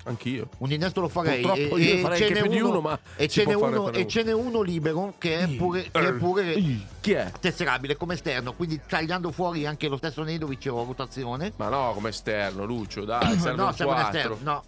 [0.04, 0.48] Anch'io.
[0.60, 1.42] Un innesto lo farei.
[1.42, 4.08] Purtroppo io ne farei ce anche più di uno, ma e ce n'è uno, e
[4.08, 6.56] ce n'è uno libero che è pure, che è pure
[7.02, 7.32] Chi è?
[7.40, 11.52] tesserabile come esterno, quindi tagliando fuori anche lo stesso Nedovic o rotazione.
[11.58, 14.18] Ma no, come esterno, Lucio, dai, serve no, serve un 4.
[14.20, 14.38] esterno.
[14.42, 14.64] No,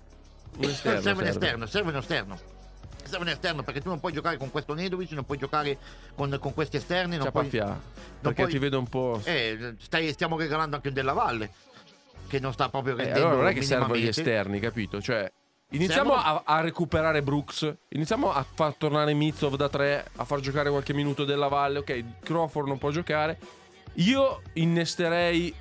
[0.57, 2.39] Un esterno serve un esterno, serve un esterno.
[3.03, 5.77] Serve un esterno perché tu non puoi giocare con questo Nedovic, non puoi giocare
[6.15, 7.15] con, con questi esterni.
[7.15, 7.79] Non C'ha puoi, Paffia,
[8.21, 9.19] perché puoi- ti vedo un po'...
[9.23, 11.51] eh, stai- stiamo regalando anche un Della Valle
[12.31, 15.01] che non sta proprio Eh, rendendo allora non è che servono gli esterni, capito?
[15.01, 15.29] Cioè,
[15.71, 20.69] iniziamo a, a recuperare Brooks, iniziamo a far tornare Mitsov da 3, a far giocare
[20.69, 21.79] qualche minuto della Valle.
[21.79, 23.37] Ok, Crawford non può giocare.
[23.95, 25.53] Io innesterei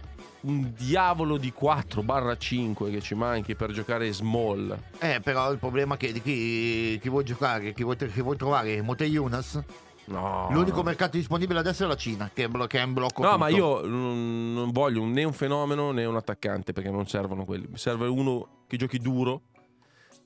[0.43, 4.77] un diavolo di 4-5 che ci manchi per giocare small.
[5.01, 8.37] Eh, però il problema è che di chi, chi vuoi giocare, chi vuoi, chi vuoi
[8.37, 9.59] trovare, Mote Yunus.
[10.11, 10.49] No.
[10.51, 13.23] L'unico mercato disponibile adesso è la Cina, che è, blo- che è in blocco.
[13.23, 13.39] No, tutto.
[13.39, 17.69] ma io non, non voglio né un fenomeno né un attaccante perché non servono quelli.
[17.69, 19.43] Mi serve uno che giochi duro,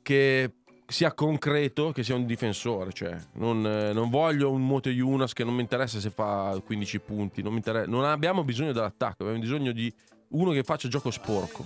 [0.01, 0.53] che
[0.87, 2.93] sia concreto, che sia un difensore.
[2.93, 7.01] Cioè, non, eh, non voglio un Mote Yunas che non mi interessa se fa 15
[7.01, 7.43] punti.
[7.43, 9.93] Non, mi interessa- non abbiamo bisogno dell'attacco, abbiamo bisogno di
[10.29, 11.65] uno che faccia gioco sporco.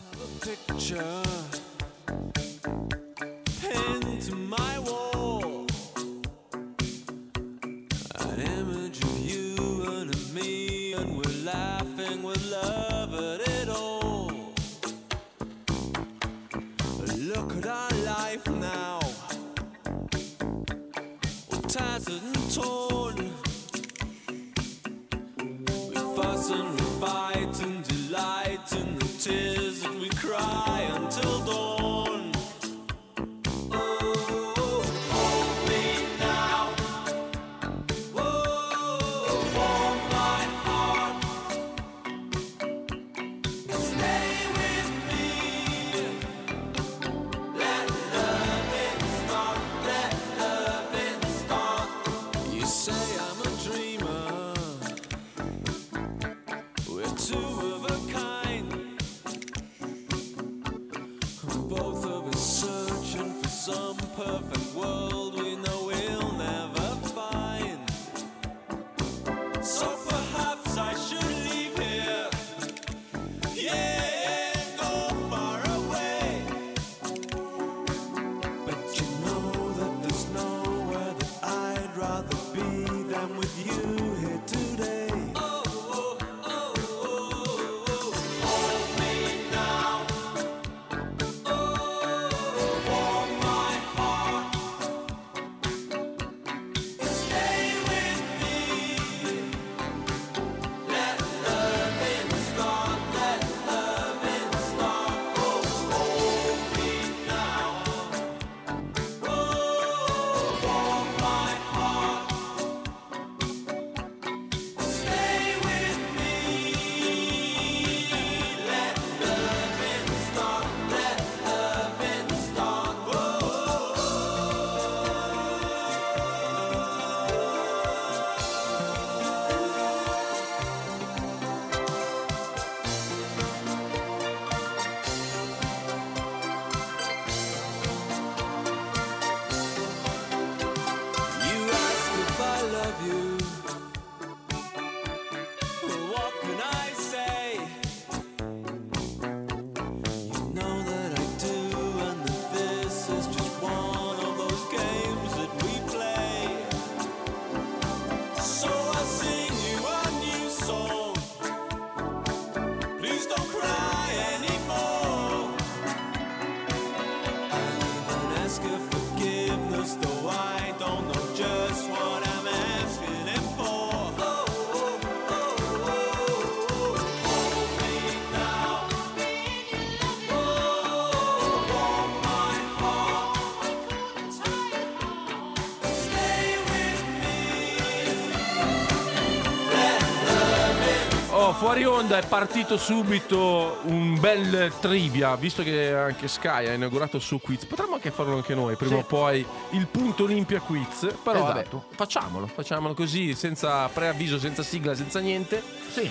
[191.78, 197.22] Fuori onda è partito subito un bel trivia, visto che anche Sky ha inaugurato il
[197.22, 197.66] suo quiz.
[197.66, 201.06] Potremmo anche farlo anche noi, prima o poi il punto Olimpia quiz.
[201.22, 201.84] Però vabbè, Esatto.
[201.94, 205.62] facciamolo, facciamolo così, senza preavviso, senza sigla, senza niente.
[205.90, 206.10] Sì.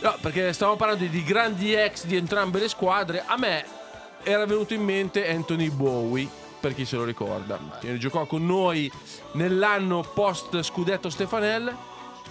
[0.00, 3.24] No, perché stavamo parlando di grandi ex di entrambe le squadre.
[3.26, 3.64] A me
[4.22, 6.28] era venuto in mente Anthony Bowie,
[6.60, 8.90] per chi se lo ricorda, che giocò con noi
[9.32, 11.74] nell'anno post scudetto Stefanel.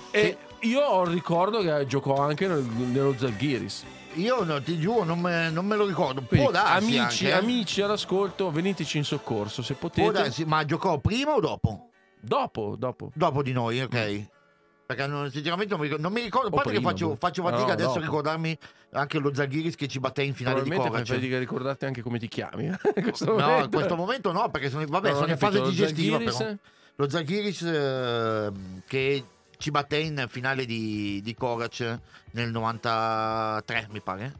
[0.10, 3.84] E io ho il ricordo che giocò anche nel- nello Zalgiris.
[4.14, 6.22] Io no, ti giuro, non me, non me lo ricordo.
[6.24, 7.32] Quindi, Può darsi amici, anche, eh.
[7.34, 10.12] amici all'ascolto, veniteci in soccorso se Può potete.
[10.12, 11.90] darsi, ma giocò prima o dopo?
[12.20, 13.12] Dopo, dopo.
[13.14, 14.26] Dopo di noi, ok.
[14.88, 16.48] Perché non- sinceramente non mi ricordo, non mi ricordo.
[16.48, 17.16] A parte che prima, faccio, boh.
[17.16, 18.06] faccio No, fatica adesso a dopo.
[18.06, 18.58] ricordarmi
[18.94, 21.20] anche lo Zaghiris che ci batté in finale di Probabilmente fai Kovac.
[21.20, 22.66] fatica a ricordarti anche come ti chiami.
[22.96, 23.64] in questo No, momento.
[23.66, 26.12] in questo momento no, perché sono, vabbè, No, sono non ho in fase lo digestiva
[26.18, 26.38] Zalgiris?
[26.38, 26.56] però.
[26.96, 28.52] Lo Zaghiris eh,
[28.88, 29.24] che
[29.58, 32.00] ci batté in finale di, di Kovac
[32.32, 34.34] nel 93, mi pare.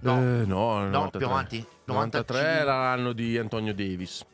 [0.00, 1.18] No, Eh, no, no 93.
[1.18, 1.66] più avanti.
[1.84, 4.24] 93 era l'anno di Antonio Davis.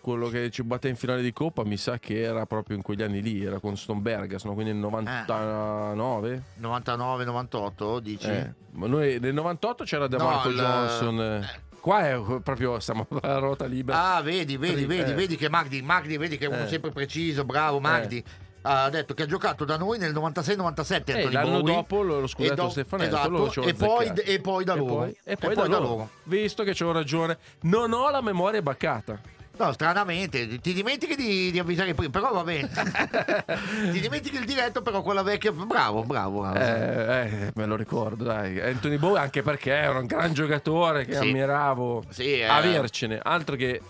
[0.00, 3.02] Quello che ci batte in finale di Coppa mi sa che era proprio in quegli
[3.02, 4.54] anni lì, era con Stombergas, no?
[4.54, 6.42] quindi nel 99.
[6.56, 8.26] 99, 98, dici?
[8.28, 11.46] Eh, ma noi nel 98 c'era De No, Marco il- Johnson.
[11.78, 11.80] Eh.
[11.80, 14.14] Qua è proprio stiamo alla ruota libera.
[14.16, 15.14] Ah, vedi, vedi, vedi, eh.
[15.14, 16.68] vedi che Magdi, Magdi, vedi che è uno Eh.
[16.68, 18.22] sempre preciso, bravo Magdi.
[18.62, 21.74] Ha detto che ha giocato da noi nel 96-97 E Anthony Eh, l'anno Bowie.
[21.74, 24.94] dopo lo, lo E scudetto do- Stefanetto esatto, e, poi, e poi da E loro.
[24.96, 26.10] poi- e poi da loro.
[26.24, 29.18] Visto che c'ho ragione, non ho la memoria baccata.
[29.58, 32.68] No, stranamente, ti dimentichi di, di avvisare prima, però va bene.
[33.90, 35.50] ti dimentichi il diretto, però quella vecchia.
[35.50, 36.58] Bravo, bravo, bravo.
[36.58, 38.60] Eh, eh, me lo ricordo, dai.
[38.60, 41.18] Anthony Bowie, anche perché era un gran giocatore che Sì.
[41.26, 42.04] ammiravo.
[42.08, 42.44] Sì, eh.
[42.44, 43.80] Avercene, altro che.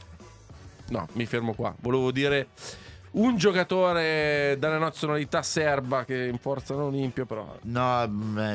[0.88, 1.74] No, mi fermo qua.
[1.80, 2.48] Volevo dire
[3.10, 7.56] un giocatore dalla nazionalità serba che in forza non Olimpio, però.
[7.62, 8.08] No, eh,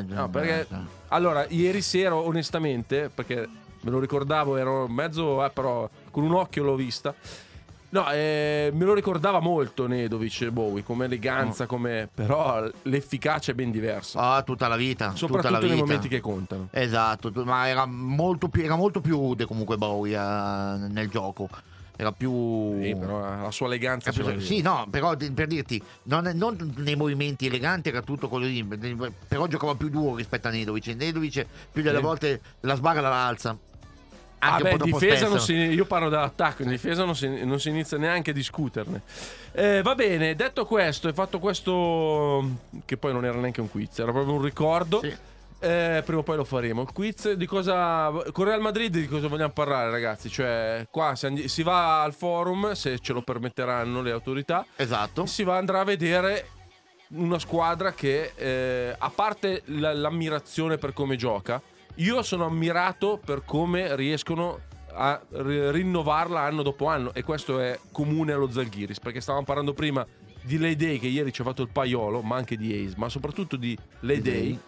[0.07, 0.65] No, perché.
[0.69, 0.87] no.
[1.09, 3.47] Allora, ieri sera, onestamente, perché
[3.81, 7.13] me lo ricordavo, ero mezzo, eh, però con un occhio l'ho vista.
[7.89, 12.09] No, eh, me lo ricordava molto Nedovic e Bowie, come eleganza, come...
[12.11, 14.19] però l'efficacia è ben diversa.
[14.19, 15.07] Ah, tutta la vita.
[15.07, 15.81] tutta soprattutto la nei vita.
[15.81, 16.69] momenti che contano.
[16.71, 21.47] Esatto, ma era molto più, era molto più rude comunque Bowie eh, nel gioco.
[21.95, 22.81] Era più.
[22.81, 24.41] Sì, però la sua eleganza l'aveva.
[24.41, 28.65] sì, no, però per dirti, non, non nei movimenti eleganti era tutto quello lì,
[29.27, 30.87] però giocava più duro rispetto a Nedovic.
[30.87, 32.03] Nedovic più delle Sì.
[32.03, 33.55] volte la sbarra la alza.
[34.43, 37.59] Ah, Anche beh, po' troppo difesa si, io parlo dell'attacco, in difesa non si, non
[37.61, 39.01] si inizia neanche a discuterne.
[39.53, 42.43] Eh, va bene, detto questo, e fatto questo,
[42.83, 44.99] che poi non era neanche un quiz, era proprio un ricordo.
[45.01, 45.15] Sì.
[45.59, 46.81] Eh, prima o poi lo faremo.
[46.81, 48.11] Il quiz di cosa.
[48.33, 50.29] Con Real Madrid di cosa vogliamo parlare, ragazzi?
[50.29, 54.65] Cioè, qua si, andi- si va al forum, se ce lo permetteranno le autorità.
[54.75, 55.25] Esatto.
[55.25, 56.47] Si va andrà a vedere
[57.11, 61.61] una squadra che, eh, a parte la- l'ammirazione per come gioca,
[61.95, 64.59] io sono ammirato per come riescono
[64.95, 67.13] a ri- rinnovarla anno dopo anno.
[67.13, 70.05] E questo è comune allo Zalgiris, perché stavamo parlando prima
[70.41, 73.55] di Day che ieri ci ha fatto il paiolo, ma anche di Ace, ma soprattutto
[73.55, 74.59] di Day.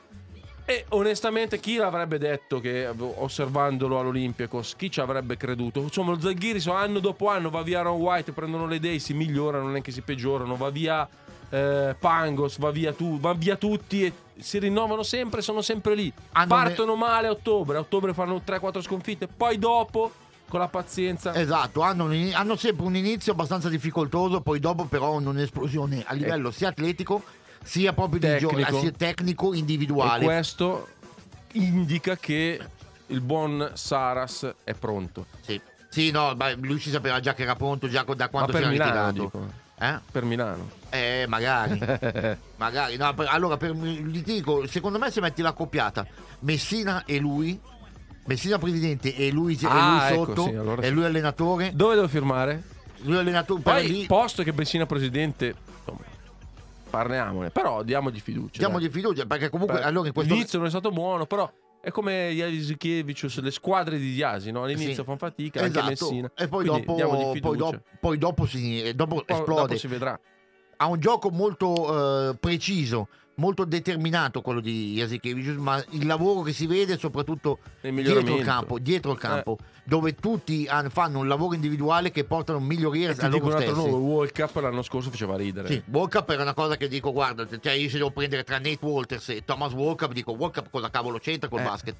[0.67, 5.81] E onestamente chi l'avrebbe detto che osservandolo all'Olympiacos, chi ci avrebbe creduto?
[5.81, 9.65] Insomma, lo Zalgiris anno dopo anno va via Aaron White, prendono le idee, si migliorano,
[9.65, 11.07] non è che si peggiorano, va via
[11.55, 16.11] eh, Pangos, va via, tu, va via tutti e si rinnovano sempre, sono sempre lì.
[16.33, 20.11] Hanno Partono male a ottobre, a ottobre fanno 3-4 sconfitte, poi dopo
[20.47, 25.17] con la pazienza Esatto, hanno, ini- hanno sempre un inizio abbastanza difficoltoso, poi dopo però
[25.17, 27.23] hanno un'esplosione a livello sia atletico
[27.63, 28.79] sia proprio di gioco, Tecnico.
[28.79, 30.23] sia tecnico e individuale.
[30.23, 30.87] questo
[31.53, 32.59] indica che
[33.07, 35.25] il buon Saras è pronto.
[35.41, 35.59] Sì.
[35.89, 39.07] Sì, no, lui si sapeva già che era pronto già da quando si era Milano
[39.07, 39.23] ritirato.
[39.23, 39.63] dico.
[39.77, 39.99] Eh?
[40.11, 40.69] Per Milano.
[40.89, 41.79] Eh, magari.
[42.57, 42.95] magari.
[42.95, 46.05] No, per- allora, per, ti dico, secondo me se metti l'accoppiata
[46.39, 47.59] Messina e lui,
[48.25, 51.95] Messina presidente e lui, e Ah, lui ecco, sotto, sì, allora e lui allenatore, Dove
[51.95, 52.63] devo firmare?
[53.01, 55.99] lui allenatore, per Poi, lì, posto che Bessina presidente, insomma,
[56.89, 57.49] parliamone.
[57.49, 58.57] Però diamogli fiducia.
[58.59, 58.91] diamogli dai.
[58.91, 60.33] fiducia, perché comunque Beh, allora in questo...
[60.33, 61.51] L'inizio non è stato buono, però
[61.85, 64.63] è come Jasikevic, le squadre di Iasi, no?
[64.63, 65.03] All'inizio Sì.
[65.03, 65.89] fanno fatica, anche Esatto.
[65.89, 66.31] Messina.
[66.35, 66.95] E poi Quindi dopo,
[67.39, 69.61] poi, dopo, poi dopo, si, dopo esplode.
[69.61, 70.19] dopo si vedrà.
[70.77, 73.07] ha un gioco molto eh, preciso,
[73.37, 78.79] molto determinato quello di Jasikevicius, ma il lavoro che si vede soprattutto dietro il campo,
[78.79, 83.27] dietro il campo dove tutti han- fanno un lavoro individuale che portano migliorie E a
[83.27, 83.71] loro stessi.
[83.73, 85.67] nome, World Cup l'anno scorso faceva ridere.
[85.67, 88.57] Sì, World Cup era una cosa che dico, guarda, cioè io se devo prendere tra
[88.57, 91.63] Nate Walters e Thomas World Cup, dico World Cup cosa cavolo c'entra col Eh.
[91.63, 91.95] basket?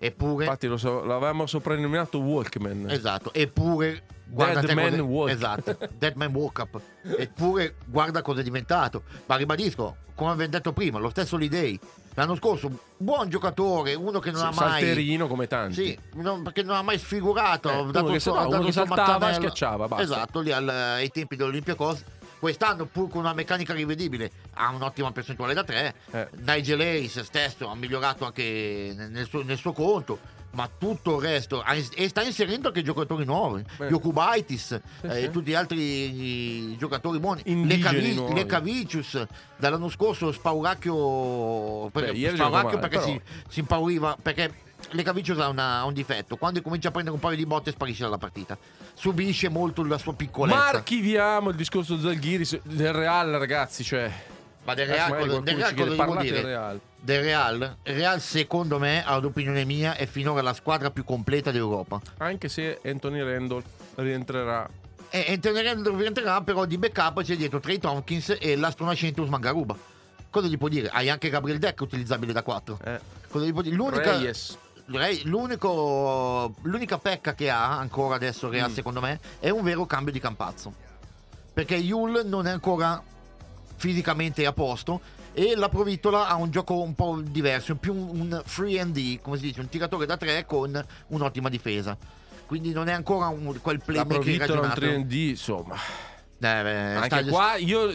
[0.00, 2.88] Eppure, Infatti lo so, l'avevamo soprannominato Walkman.
[2.88, 5.30] esatto, eppure guarda Dead Man cosa- Walk.
[5.32, 6.80] esatto, Dead Man World Cup.
[7.16, 9.02] Eppure guarda cosa è diventato.
[9.26, 11.78] Ma ribadisco, come abbiamo detto prima, lo stesso Lidei.
[12.14, 14.82] L'anno scorso, buon giocatore, uno che non Sì, ha mai.
[14.82, 15.84] Salterino come tanti.
[15.84, 17.68] Sì, non- perché non ha mai sfigurato.
[17.68, 20.04] Eh, dato che suo- sa- ha uno dato che saltava e schiacciava, basta.
[20.04, 22.04] Esatto, lì al- ai tempi dell'Olympiacos.
[22.38, 25.94] Quest'anno, pur con una meccanica rivedibile, ha un'ottima percentuale da 3.
[26.12, 26.28] Eh.
[26.36, 30.36] Nigel Hayes stesso ha migliorato anche nel suo, nel suo conto.
[30.52, 31.62] Ma tutto il resto
[31.94, 33.88] e sta inserendo anche giocatori nuovi Beh.
[33.88, 35.06] Jokubaitis eh, sì.
[35.24, 38.34] e tutti gli altri giocatori buoni Indigeni Lecavi-.
[38.34, 39.26] Lecavicius
[39.56, 43.10] dall'anno scorso Spauracchio perché, Beh, Spauracchio perché però.
[43.10, 47.20] si, si impauriva perché Lecavicius ha, una- ha un difetto quando comincia a prendere un
[47.20, 48.56] paio di botte sparisce dalla partita
[48.94, 53.84] subisce molto la sua piccolezza Ma archiviamo il discorso Zalghiris del Real, ragazzi.
[53.84, 54.10] Cioè,
[54.68, 56.36] ma del Real, cosa- del Real cosa parlate dire?
[56.36, 56.80] del Real.
[57.00, 61.98] del Real Real secondo me ad opinione mia è finora la squadra più completa d'Europa
[62.18, 63.62] Anche se Anthony Randall
[63.94, 64.68] rientrerà.
[65.08, 69.40] e Anthony Randall rientrerà però di backup c'è dietro Trey Tompkins e l'astro nascente Usman
[69.40, 69.74] Garuba
[70.28, 70.90] cosa gli può dire?
[70.90, 73.00] hai anche Gabriel Deck utilizzabile da 4 Eh.
[73.30, 73.74] cosa gli può dire?
[73.74, 74.58] l'unica Reyes.
[74.90, 78.54] Re- l'unico, l'unica pecca che ha ancora adesso il Mm.
[78.54, 80.72] Real secondo me è un vero cambio di campazzo
[81.54, 83.02] perché Yul non è ancora
[83.78, 85.00] fisicamente a posto
[85.32, 89.36] e la Provittola ha un gioco un po' diverso, più un, free and D, come
[89.36, 91.96] si dice, un tiratore da tre con un'ottima difesa.
[92.44, 94.80] Quindi non è ancora un- quel La playmaker Provittola un ragionato.
[94.80, 95.74] 3D, insomma.
[95.76, 95.80] Eh,
[96.38, 97.92] beh, Anche sta, qua io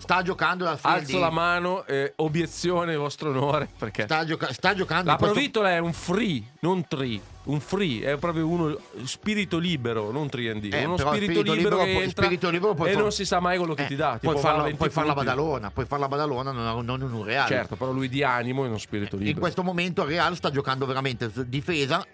[0.00, 1.20] sta giocando free and alzo D.
[1.20, 5.92] la mano, eh, obiezione, vostro onore, perché Sta, gioca- sta giocando la questo- è un
[5.92, 7.20] free, non tree.
[7.42, 10.72] Un free è proprio uno spirito libero, non 3D.
[10.72, 13.40] Eh, uno spirito, spirito libero, libero che entra spirito libero e far- non si sa
[13.40, 14.18] mai quello che Eh, ti dà.
[14.20, 15.28] puoi, farla, va 20 puoi la punti.
[15.28, 17.48] badalona, puoi fare la badalona, non, non in un reale.
[17.48, 19.32] Certo, però lui di animo e non spirito libero.
[19.34, 22.04] In questo momento il Real sta giocando veramente difesa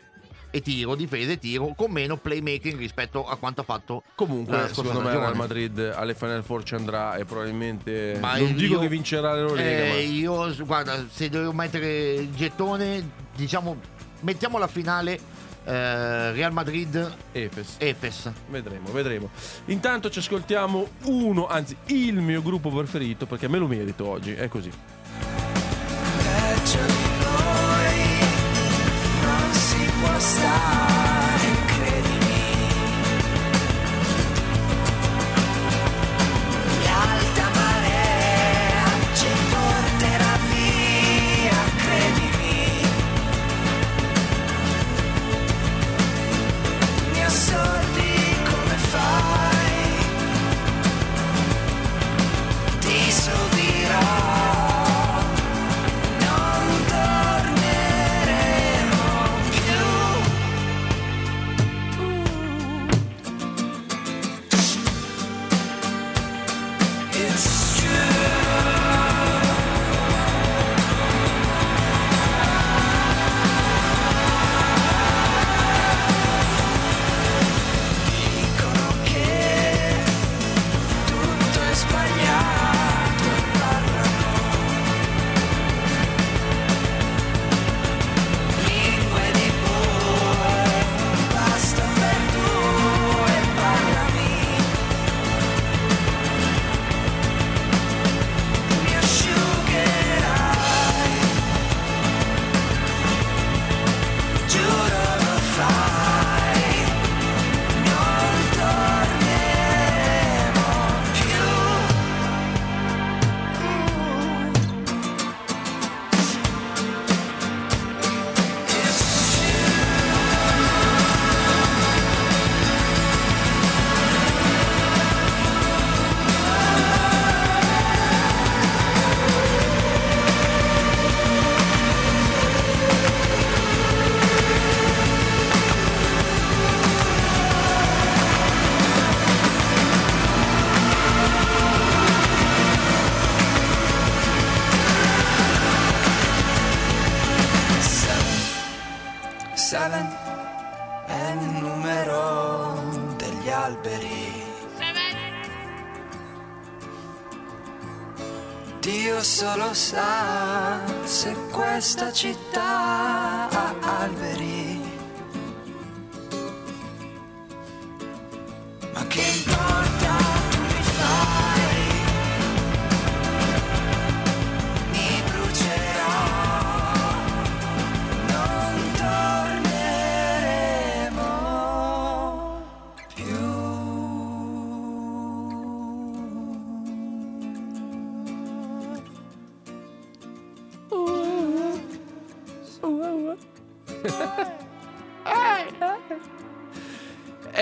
[0.50, 4.68] e tiro, difesa e tiro, con meno playmaking rispetto a quanto ha fatto Comunque, la
[4.68, 5.14] scorsa secondo me.
[5.16, 9.34] Real Madrid alle Final Four ci andrà e probabilmente Ma non io- dico che vincerà
[9.34, 13.76] l'Eurolega, Eh, ma io, guarda, se devo mettere il gettone, diciamo,
[14.20, 15.18] mettiamo la finale
[15.64, 17.74] eh, Real Madrid-Efes.
[17.78, 18.30] Efes.
[18.48, 19.30] Vedremo, vedremo.
[19.66, 24.48] Intanto ci ascoltiamo uno, anzi il mio gruppo preferito perché me lo merito oggi, è
[24.48, 24.70] così.
[30.18, 30.95] Si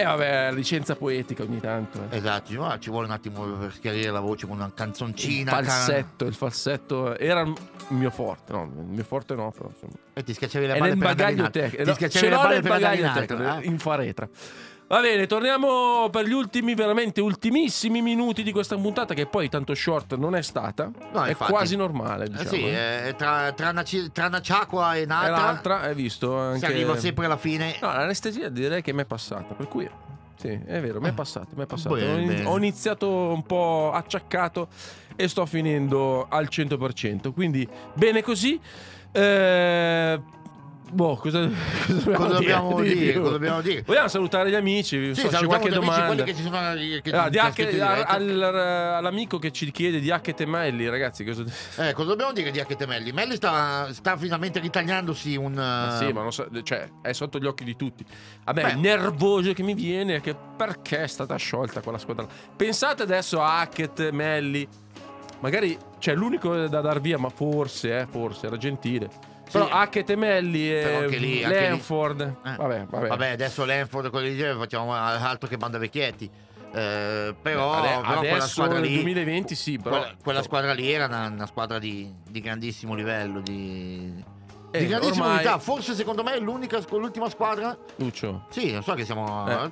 [0.05, 2.00] vabbè, licenza poetica ogni tanto.
[2.11, 2.16] eh.
[2.16, 5.50] Esatto, dice, "Ah, ci vuole un attimo per schiarire la voce con una Il canzoncina.
[5.52, 7.55] falsetto, il falsetto era il
[7.88, 9.92] mio forte, no, il mio forte no, però insomma.
[10.12, 11.50] E ti schiacciavi le balle per andare in alto.
[11.59, 11.82] tecnico.
[11.82, 13.59] Ti No, schiacciavi le balle per andare in alto.
[13.61, 13.64] eh?
[13.66, 14.28] in faretra.
[14.87, 19.74] Va bene, torniamo per gli ultimi, veramente ultimissimi minuti di questa puntata che poi tanto
[19.74, 20.91] short non è stata.
[21.12, 21.51] No, è infatti.
[21.51, 22.49] quasi normale, Eh diciamo.
[22.51, 23.09] sì, eh.
[23.09, 23.82] eh, tra, tra, una,
[24.12, 26.37] tra una ciacqua e E un'altra l'altra, hai visto?
[26.37, 26.59] Anche...
[26.59, 27.76] si arriva sempre alla fine.
[27.80, 29.89] No, l'anestesia direi che mi è passata, per cui
[30.37, 31.95] sì, è vero, mi è passata, mi è passata.
[31.95, 32.45] Bene, ho, in- bene.
[32.45, 34.68] ho iniziato un po' acciaccato
[35.16, 38.61] e sto finendo al 100%, quindi bene così.
[39.12, 40.20] Eh,
[40.95, 41.49] boh, cosa,
[42.14, 43.12] Cosa dobbiamo di dire?
[43.12, 43.20] più?
[43.20, 43.82] Cosa dobbiamo dire?
[43.82, 46.07] Vogliamo salutare gli amici, Sì, so, c'è qualche amici, domanda.
[46.07, 46.57] quelli che ci sono
[47.03, 50.11] che Ah, ci- di ci ha H- scritto in al- all'amico che ci chiede di
[50.11, 50.45] H.
[50.47, 51.42] Melli, ragazzi, cosa...
[51.76, 52.86] Eh, cosa dobbiamo dire di H.
[52.86, 53.12] Melli?
[53.12, 55.53] Melli sta, sta finalmente ritagliandosi un.
[55.53, 58.05] Ma sì, eh, ma non so, cioè, è sotto gli occhi di tutti.
[58.45, 58.70] A me Beh.
[58.70, 62.26] il nervoso che mi viene è che perché è stata sciolta quella squadra.
[62.57, 64.66] Pensate adesso a Hackett, Melli.
[65.40, 69.11] Magari c'è l'unico da dar via, ma forse, eh, forse era gentile.
[69.59, 70.40] Però Hackett e e
[71.18, 72.20] lì- lì- Lanford.
[72.44, 72.57] Eh.
[72.57, 73.09] Vabbè, vabbè.
[73.09, 76.30] Vabbè, adesso Lanford di genere facciamo altro che banda vecchietti.
[76.76, 78.94] Eh, però, Ade- però quella squadra nel lì.
[78.94, 83.40] 2020 sì, però quella, quella squadra lì era una, una squadra di, di grandissimo livello,
[83.40, 84.12] di,
[84.72, 85.59] Eh, di grandissima ormai- unità.
[85.61, 87.78] Forse secondo me è l'unica, l'ultima squadra.
[87.96, 88.46] Lucio.
[88.50, 89.70] Sì, non so che siamo Eh.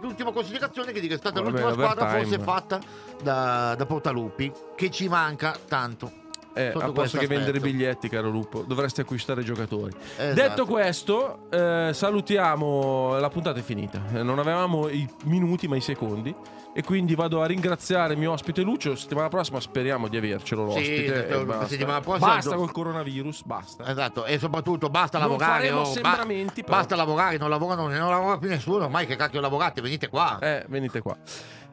[0.00, 2.80] L'ultima considerazione che dico è stata l'ultima squadra forse fatta
[3.22, 6.20] da, da Portaluppi, che ci manca tanto.
[6.54, 7.72] Eh, Sotto a posto che vendere aspetto.
[7.72, 9.92] biglietti, caro Lupo, dovresti acquistare giocatori.
[10.16, 10.34] Esatto.
[10.34, 13.18] Detto questo, eh, salutiamo.
[13.18, 14.02] La puntata è finita.
[14.12, 16.34] Eh, non avevamo i minuti, ma i secondi.
[16.74, 18.94] E quindi vado a ringraziare il mio ospite Lucio.
[18.96, 21.28] Settimana prossima speriamo di avercelo Sì, l'ospite.
[21.28, 21.66] e basta.
[21.68, 23.86] settimana prossima- Basta col coronavirus, basta.
[23.90, 25.70] Esatto, e soprattutto basta Non lavorare.
[25.70, 26.24] oh, però.
[26.66, 28.84] basta lavorare, non lavorano, non lavora più nessuno.
[28.84, 30.38] Ormai che cacchio lavorate, venite qua.
[30.40, 31.14] Eh, venite qua.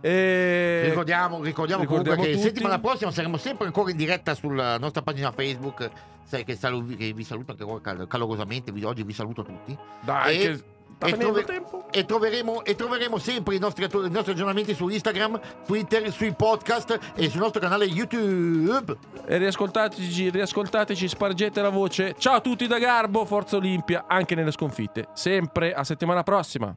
[0.02, 0.82] E...
[0.86, 5.32] Ricordiamo, ricordiamo, ricordiamo comunque che settimana prossima saremo sempre ancora in diretta sulla nostra pagina
[5.32, 5.90] Facebook.
[6.24, 8.72] Sai che, salu- che vi saluto anche cal- calorosamente.
[8.72, 9.78] vi- oggi vi saluto tutti.
[10.02, 10.40] Dai, E-
[11.00, 11.86] che e trove- tempo.
[11.92, 17.00] E troveremo, e troveremo sempre i nostri, i nostri aggiornamenti su Instagram, Twitter, sui podcast
[17.16, 18.98] e sul nostro canale YouTube.
[19.26, 22.16] E riascoltateci, riascoltateci, spargete la voce.
[22.18, 25.08] Ciao a tutti da Garbo, Forza Olimpia, anche nelle sconfitte.
[25.14, 26.76] Sempre a settimana prossima.